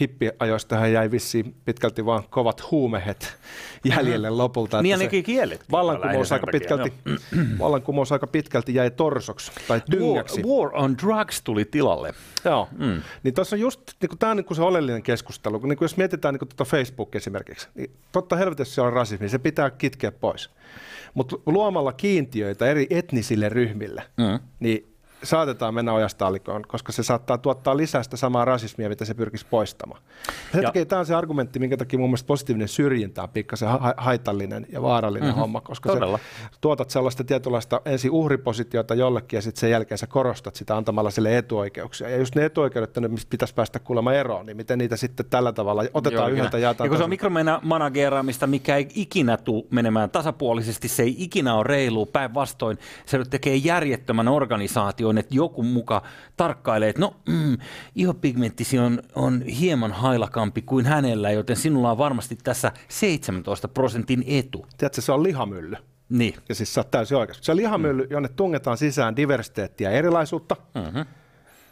Hippiajoistahan 0.00 0.92
jäi 0.92 1.10
vissiin 1.10 1.54
pitkälti 1.64 2.04
vaan 2.06 2.22
kovat 2.30 2.70
huumehet 2.70 3.36
jäljelle 3.84 4.30
lopulta. 4.30 4.82
Niin 4.82 4.98
nekin 4.98 5.24
kiellettiin. 5.24 5.70
vallankumous 5.70 6.32
aika, 6.32 6.46
pitkälti, 6.52 6.92
vallankumous 7.58 8.12
aika 8.12 8.26
pitkälti 8.26 8.74
jäi 8.74 8.90
torsoksi 8.90 9.52
tai 9.68 9.82
joo. 9.88 10.00
War, 10.00 10.24
tyngäksi. 10.24 10.42
war 10.42 10.70
on 10.74 10.96
drugs 10.98 11.42
tuli 11.42 11.64
tilalle. 11.64 12.14
Joo. 12.44 12.68
Mm. 12.78 13.02
Niin 13.22 13.34
tuossa 13.34 13.56
on 13.56 13.60
just, 13.60 13.80
niin 14.00 14.18
tämä 14.18 14.30
on 14.30 14.36
niin 14.36 14.56
se 14.56 14.62
oleellinen 14.62 15.02
keskustelu. 15.02 15.58
Niin 15.58 15.78
jos 15.80 15.96
mietitään 15.96 16.34
niin 16.34 16.48
tuota 16.48 16.70
Facebook 16.70 17.16
esimerkiksi, 17.16 17.68
niin 17.74 17.90
totta 18.12 18.36
helvetissä 18.36 18.74
se 18.74 18.80
on 18.80 18.92
rasismi, 18.92 19.28
se 19.28 19.38
pitää 19.38 19.70
kitkeä 19.70 20.12
pois. 20.12 20.50
Mutta 21.14 21.36
luomalla 21.46 21.92
kiintiöitä 21.92 22.66
eri 22.66 22.86
etnisille 22.90 23.48
ryhmille, 23.48 24.02
mm. 24.16 24.38
niin 24.60 24.87
saatetaan 25.22 25.74
mennä 25.74 25.92
ojasta 25.92 26.26
alikoon, 26.26 26.62
koska 26.68 26.92
se 26.92 27.02
saattaa 27.02 27.38
tuottaa 27.38 27.76
lisää 27.76 28.02
sitä 28.02 28.16
samaa 28.16 28.44
rasismia, 28.44 28.88
mitä 28.88 29.04
se 29.04 29.14
pyrkisi 29.14 29.46
poistamaan. 29.50 30.02
Sen 30.52 30.62
Ja- 30.62 30.68
takia 30.68 30.86
tämä 30.86 31.00
on 31.00 31.06
se 31.06 31.14
argumentti, 31.14 31.58
minkä 31.58 31.76
takia 31.76 31.98
mun 31.98 32.08
mielestä 32.08 32.26
positiivinen 32.26 32.68
syrjintä 32.68 33.22
on 33.22 33.28
pikkasen 33.28 33.68
ha- 33.68 33.94
haitallinen 33.96 34.66
ja 34.72 34.82
vaarallinen 34.82 35.28
mm-hmm. 35.28 35.40
homma, 35.40 35.60
koska 35.60 35.88
Todella. 35.88 36.18
sä 36.18 36.48
tuotat 36.60 36.90
sellaista 36.90 37.24
tietynlaista 37.24 37.80
ensin 37.84 38.10
uhripositiota 38.10 38.94
jollekin 38.94 39.36
ja 39.36 39.42
sitten 39.42 39.60
sen 39.60 39.70
jälkeen 39.70 39.98
sä 39.98 40.06
korostat 40.06 40.54
sitä 40.56 40.76
antamalla 40.76 41.10
sille 41.10 41.38
etuoikeuksia. 41.38 42.08
Ja 42.08 42.16
just 42.16 42.34
ne 42.34 42.44
etuoikeudet, 42.44 42.90
mistä 43.08 43.30
pitäisi 43.30 43.54
päästä 43.54 43.78
kuulemma 43.78 44.12
eroon, 44.12 44.46
niin 44.46 44.56
miten 44.56 44.78
niitä 44.78 44.96
sitten 44.96 45.26
tällä 45.30 45.52
tavalla 45.52 45.82
otetaan 45.94 46.28
Joo, 46.30 46.36
yhdeltä 46.36 46.56
ja 46.56 46.60
ja 46.60 46.64
jaetaan 46.66 46.88
kun 46.90 46.98
se 46.98 47.04
on 47.04 47.10
toiselle. 47.10 47.58
mikromanageeraamista, 47.58 48.46
mikä 48.46 48.76
ei 48.76 48.88
ikinä 48.94 49.36
tule 49.36 49.64
menemään 49.70 50.10
tasapuolisesti, 50.10 50.88
se 50.88 51.02
ei 51.02 51.14
ikinä 51.18 51.54
ole 51.54 51.64
reilu, 51.64 52.06
päinvastoin 52.06 52.78
se 53.06 53.18
tekee 53.30 53.56
järjettömän 53.56 54.28
organisaation, 54.28 55.07
että 55.16 55.34
joku 55.34 55.62
muka 55.62 56.02
tarkkailee, 56.36 56.88
että 56.88 57.00
no 57.00 57.14
mm, 57.28 57.58
ihopigmenttisi 57.94 58.78
on, 58.78 59.02
on 59.14 59.42
hieman 59.42 59.92
hailakampi 59.92 60.62
kuin 60.62 60.86
hänellä, 60.86 61.30
joten 61.30 61.56
sinulla 61.56 61.90
on 61.90 61.98
varmasti 61.98 62.38
tässä 62.44 62.72
17 62.88 63.68
prosentin 63.68 64.24
etu. 64.26 64.66
Tiedätkö, 64.78 65.00
se 65.00 65.12
on 65.12 65.22
lihamylly. 65.22 65.76
Niin. 66.08 66.34
Ja 66.48 66.54
siis 66.54 66.74
sä 66.74 66.80
oot 66.80 66.90
täysin 66.90 67.16
oikeassa. 67.16 67.44
Se 67.44 67.52
on 67.52 67.56
lihamylly, 67.56 68.02
mm. 68.02 68.10
jonne 68.10 68.28
tungetaan 68.28 68.78
sisään 68.78 69.16
diversiteettiä 69.16 69.90
ja 69.90 69.96
erilaisuutta, 69.96 70.56
mm-hmm. 70.74 71.04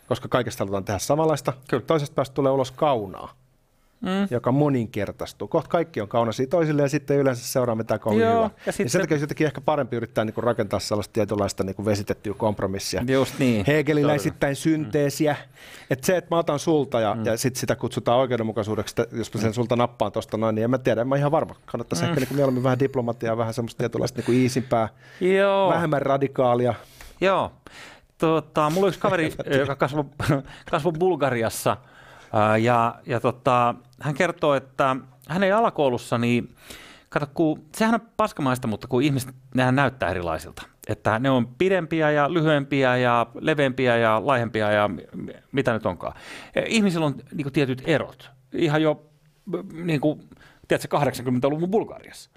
koska 0.09 0.29
kaikesta 0.29 0.63
halutaan 0.63 0.85
tehdä 0.85 0.99
samanlaista. 0.99 1.53
Kyllä. 1.69 1.85
Toisesta 1.87 2.15
päästä 2.15 2.35
tulee 2.35 2.53
ulos 2.53 2.71
kaunaa, 2.71 3.35
mm. 4.01 4.29
joka 4.31 4.53
moninkertaistuu. 4.53 5.49
Kohta 5.49 5.71
kaikki 5.71 6.01
on 6.01 6.09
kaunaisia 6.09 6.47
toisille 6.47 6.83
ja 6.83 6.89
sitten 6.89 7.17
yleensä 7.17 7.47
seuraa 7.47 7.75
mitään 7.75 8.01
kovin 8.01 8.21
Joo, 8.21 8.31
hyvää. 8.35 8.43
ja 8.43 8.51
Ja 8.67 8.73
sitten- 8.73 8.91
sen 8.91 9.01
takia 9.01 9.17
jotenkin 9.17 9.47
ehkä 9.47 9.61
parempi 9.61 9.97
yrittää 9.97 10.25
niinku 10.25 10.41
rakentaa 10.41 10.81
sellaista 10.81 11.13
tietynlaista 11.13 11.65
niinku 11.65 11.85
vesitettyä 11.85 12.35
kompromissia. 12.35 13.03
Just 13.09 13.39
niin. 13.39 13.65
Hegeliläisittäin 13.67 14.57
synteesiä. 14.57 15.37
Että 15.91 16.07
se, 16.07 16.17
että 16.17 16.35
mä 16.35 16.39
otan 16.39 16.59
sulta 16.59 17.01
ja, 17.01 17.15
mm. 17.15 17.25
ja 17.25 17.37
sit 17.37 17.57
sitä 17.57 17.77
kutsutaan 17.77 18.19
oikeudenmukaisuudeksi, 18.19 18.95
että 19.03 19.17
jos 19.17 19.35
mä 19.35 19.41
sen 19.41 19.55
sulta 19.55 19.77
nappaan 19.77 20.13
tuosta 20.13 20.37
noin, 20.37 20.55
niin 20.55 20.65
en 20.65 20.71
mä 20.71 20.79
tiedä, 20.79 21.01
en 21.01 21.09
mä 21.09 21.17
ihan 21.17 21.33
varma. 21.33 21.55
Kannattaisi 21.67 22.05
mm. 22.05 22.09
ehkä 22.09 22.21
niinku 22.21 22.35
mieluummin 22.35 22.63
vähän 22.63 22.79
diplomatiaa, 22.79 23.37
vähän 23.37 23.55
semmoista 23.55 23.79
tietynlaista 23.79 24.19
niinku 24.19 24.33
iisimpää, 24.33 24.89
Joo. 25.21 25.69
vähemmän 25.71 26.03
radikaalia. 26.03 26.75
Joo. 27.21 27.53
Tota, 28.19 28.71
mulla 28.71 28.85
on 28.85 28.89
yksi 28.89 29.01
kaveri, 29.01 29.33
joka 29.59 29.77
kasvoi, 29.77 30.05
kasvoi 30.71 30.93
Bulgariassa 30.99 31.77
ja, 32.61 32.95
ja 33.07 33.21
tota, 33.21 33.75
hän 34.01 34.15
kertoo, 34.15 34.55
että 34.55 34.97
hänen 35.29 35.57
alakoulussa, 35.57 36.19
niin 36.19 36.55
kato, 37.09 37.27
kun, 37.35 37.65
sehän 37.77 37.95
on 37.95 38.09
paskamaista, 38.17 38.69
mutta 38.69 38.89
kun 38.89 39.03
ihmiset, 39.03 39.35
nehän 39.55 39.77
näyttää 39.77 40.11
erilaisilta. 40.11 40.63
Että 40.89 41.19
ne 41.19 41.31
on 41.31 41.47
pidempiä 41.47 42.11
ja 42.11 42.33
lyhyempiä 42.33 42.97
ja 42.97 43.27
leveämpiä 43.41 43.97
ja 43.97 44.23
laihempia 44.25 44.71
ja 44.73 44.91
mitä 45.53 45.73
nyt 45.73 45.87
onkaan. 45.87 46.13
Ja 46.55 46.63
Ihmisillä 46.67 47.07
on 47.07 47.15
niin 47.33 47.45
kuin, 47.45 47.53
tietyt 47.53 47.83
erot. 47.87 48.31
Ihan 48.53 48.83
jo, 48.83 49.07
niin 49.73 50.01
kuin, 50.01 50.29
tiedätkö, 50.69 50.99
80-luvun 50.99 51.71
Bulgariassa. 51.71 52.31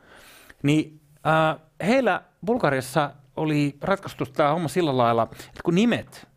Niin 0.63 1.01
äh, 1.27 1.59
heillä 1.87 2.21
Bulgariassa 2.45 3.11
oli 3.35 3.77
ratkaistu 3.81 4.25
tämä 4.25 4.49
homma 4.49 4.67
sillä 4.67 4.97
lailla, 4.97 5.27
että 5.31 5.63
kun 5.63 5.75
nimetkin 5.75 6.28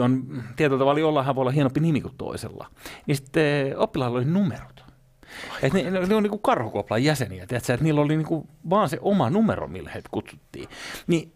on 0.00 0.42
tietyllä 0.56 0.78
tavalla, 0.78 1.00
jollain 1.00 1.34
voi 1.34 1.42
olla 1.42 1.50
hienompi 1.50 1.80
nimi 1.80 2.00
kuin 2.00 2.14
toisella, 2.18 2.66
niin 3.06 3.16
sitten 3.16 3.78
oppilailla 3.78 4.18
oli 4.18 4.24
numerot. 4.24 4.84
Et 5.62 5.72
ne, 5.72 5.90
ne, 5.90 6.06
ne 6.06 6.14
on 6.14 6.22
niinku 6.22 6.38
karhukoplan 6.38 7.04
jäseniä, 7.04 7.46
tiedätkö, 7.46 7.74
että 7.74 7.84
niillä 7.84 8.00
oli 8.00 8.16
niinku 8.16 8.46
vaan 8.70 8.88
se 8.88 8.98
oma 9.00 9.30
numero, 9.30 9.68
millä 9.68 9.90
heitä 9.90 10.08
kutsuttiin. 10.12 10.68
Niin 11.06 11.32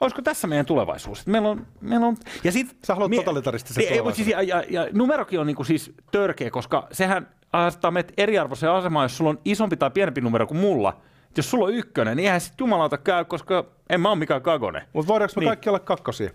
olisiko 0.00 0.22
tässä 0.22 0.46
meidän 0.46 0.66
tulevaisuus? 0.66 1.26
Meillä 1.26 1.48
on, 1.48 1.66
meillä 1.80 2.06
on, 2.06 2.16
ja 2.44 2.52
sit, 2.52 2.76
Sä 2.84 2.94
haluat 2.94 3.12
totalitaristisen 3.14 3.84
ei, 3.84 3.88
ei, 3.88 4.02
mutta 4.02 4.16
siis, 4.16 4.28
ja, 4.28 4.42
ja, 4.42 4.64
ja, 4.70 4.88
numerokin 4.92 5.40
on 5.40 5.46
niinku 5.46 5.64
siis 5.64 5.92
törkeä, 6.10 6.50
koska 6.50 6.88
sehän 6.92 7.28
asettaa 7.52 7.90
meidät 7.90 8.12
eriarvoiseen 8.16 8.72
asemaan, 8.72 9.04
jos 9.04 9.16
sulla 9.16 9.30
on 9.30 9.40
isompi 9.44 9.76
tai 9.76 9.90
pienempi 9.90 10.20
numero 10.20 10.46
kuin 10.46 10.58
mulla. 10.58 11.00
Jos 11.38 11.50
sulla 11.50 11.64
on 11.64 11.74
ykkönen, 11.74 12.16
niin 12.16 12.24
eihän 12.24 12.40
sit 12.40 12.54
jumalauta 12.60 12.98
käy, 12.98 13.24
koska 13.24 13.64
en 13.90 14.00
mä 14.00 14.08
ole 14.08 14.18
mikään 14.18 14.42
kagone. 14.42 14.84
Mutta 14.92 15.08
voidaanko 15.08 15.32
me 15.36 15.40
Niin. 15.40 15.48
kaikki 15.48 15.68
olla 15.68 15.78
kakkosia? 15.78 16.30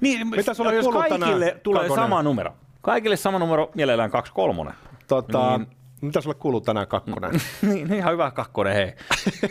Niin, 0.00 0.26
Mitä 0.26 0.54
sulle 0.54 0.74
jos 0.74 0.88
kaikille 0.88 1.44
tänään, 1.46 1.60
tulee 1.62 1.82
Kakonen? 1.82 2.04
sama 2.04 2.22
numero. 2.22 2.52
Kaikille 2.82 3.16
sama 3.16 3.38
numero, 3.38 3.70
mielellään 3.74 4.10
kaksi 4.10 4.32
kolmonen. 4.32 4.74
Tota, 5.08 5.58
Niin. 5.58 5.68
Mitä 6.00 6.20
sulle 6.20 6.34
kuuluu 6.34 6.60
tänään 6.60 6.86
kakkonen? 6.86 7.30
niin, 7.62 7.92
ihan 7.94 8.12
hyvä 8.12 8.30
kakkonen, 8.30 8.74
hei. 8.74 8.92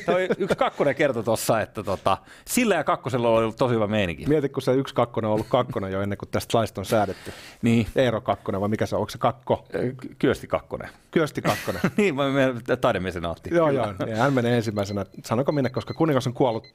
Toi 0.06 0.30
yksi 0.38 0.56
kakkonen 0.56 0.96
kertoi 0.96 1.24
tuossa, 1.24 1.62
että 1.62 1.84
tota, 1.84 2.18
sillä 2.48 2.76
ja 2.76 2.84
kakkosella 2.84 3.30
on 3.30 3.38
ollut 3.38 3.56
tosi 3.58 3.76
hyvä 3.76 3.88
meininki. 3.88 4.26
Mieti, 4.28 4.50
kun 4.50 4.62
se 4.62 4.74
yksi 4.74 4.96
kakkonen 4.96 5.28
on 5.28 5.34
ollut 5.34 5.48
kakkonen 5.50 5.92
jo 5.92 6.02
ennen 6.02 6.18
kuin 6.18 6.30
tästä 6.30 6.58
laista 6.58 6.82
on 6.82 6.86
säädetty. 6.86 7.32
Niin, 7.62 7.88
Eero 7.96 8.22
kakkonen 8.22 8.62
vai 8.62 8.70
mikä 8.70 8.86
se 8.86 8.96
on? 8.96 9.00
Onko 9.00 9.10
se 9.10 9.18
kakko? 9.18 9.66
Ky- 9.72 10.16
Kyösti 10.20 10.48
kakkonen. 10.48 10.90
Kyösti 11.12 11.42
kakkonen. 11.42 11.82
niin, 11.98 12.16
mä 12.16 12.30
menen 12.30 12.62
taidemesenaatti. 12.82 13.50
joo, 13.56 13.70
joo. 13.72 13.94
Ja 14.08 14.16
hän 14.16 14.34
menee 14.34 14.56
ensimmäisenä. 14.58 15.06
Sanoko 15.26 15.52
minne, 15.52 15.70
koska 15.70 15.94
kuningas 15.94 16.28
on 16.28 16.34
kuollut 16.34 16.68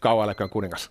kauan 0.00 0.28
älköön 0.28 0.50
kuningas. 0.50 0.90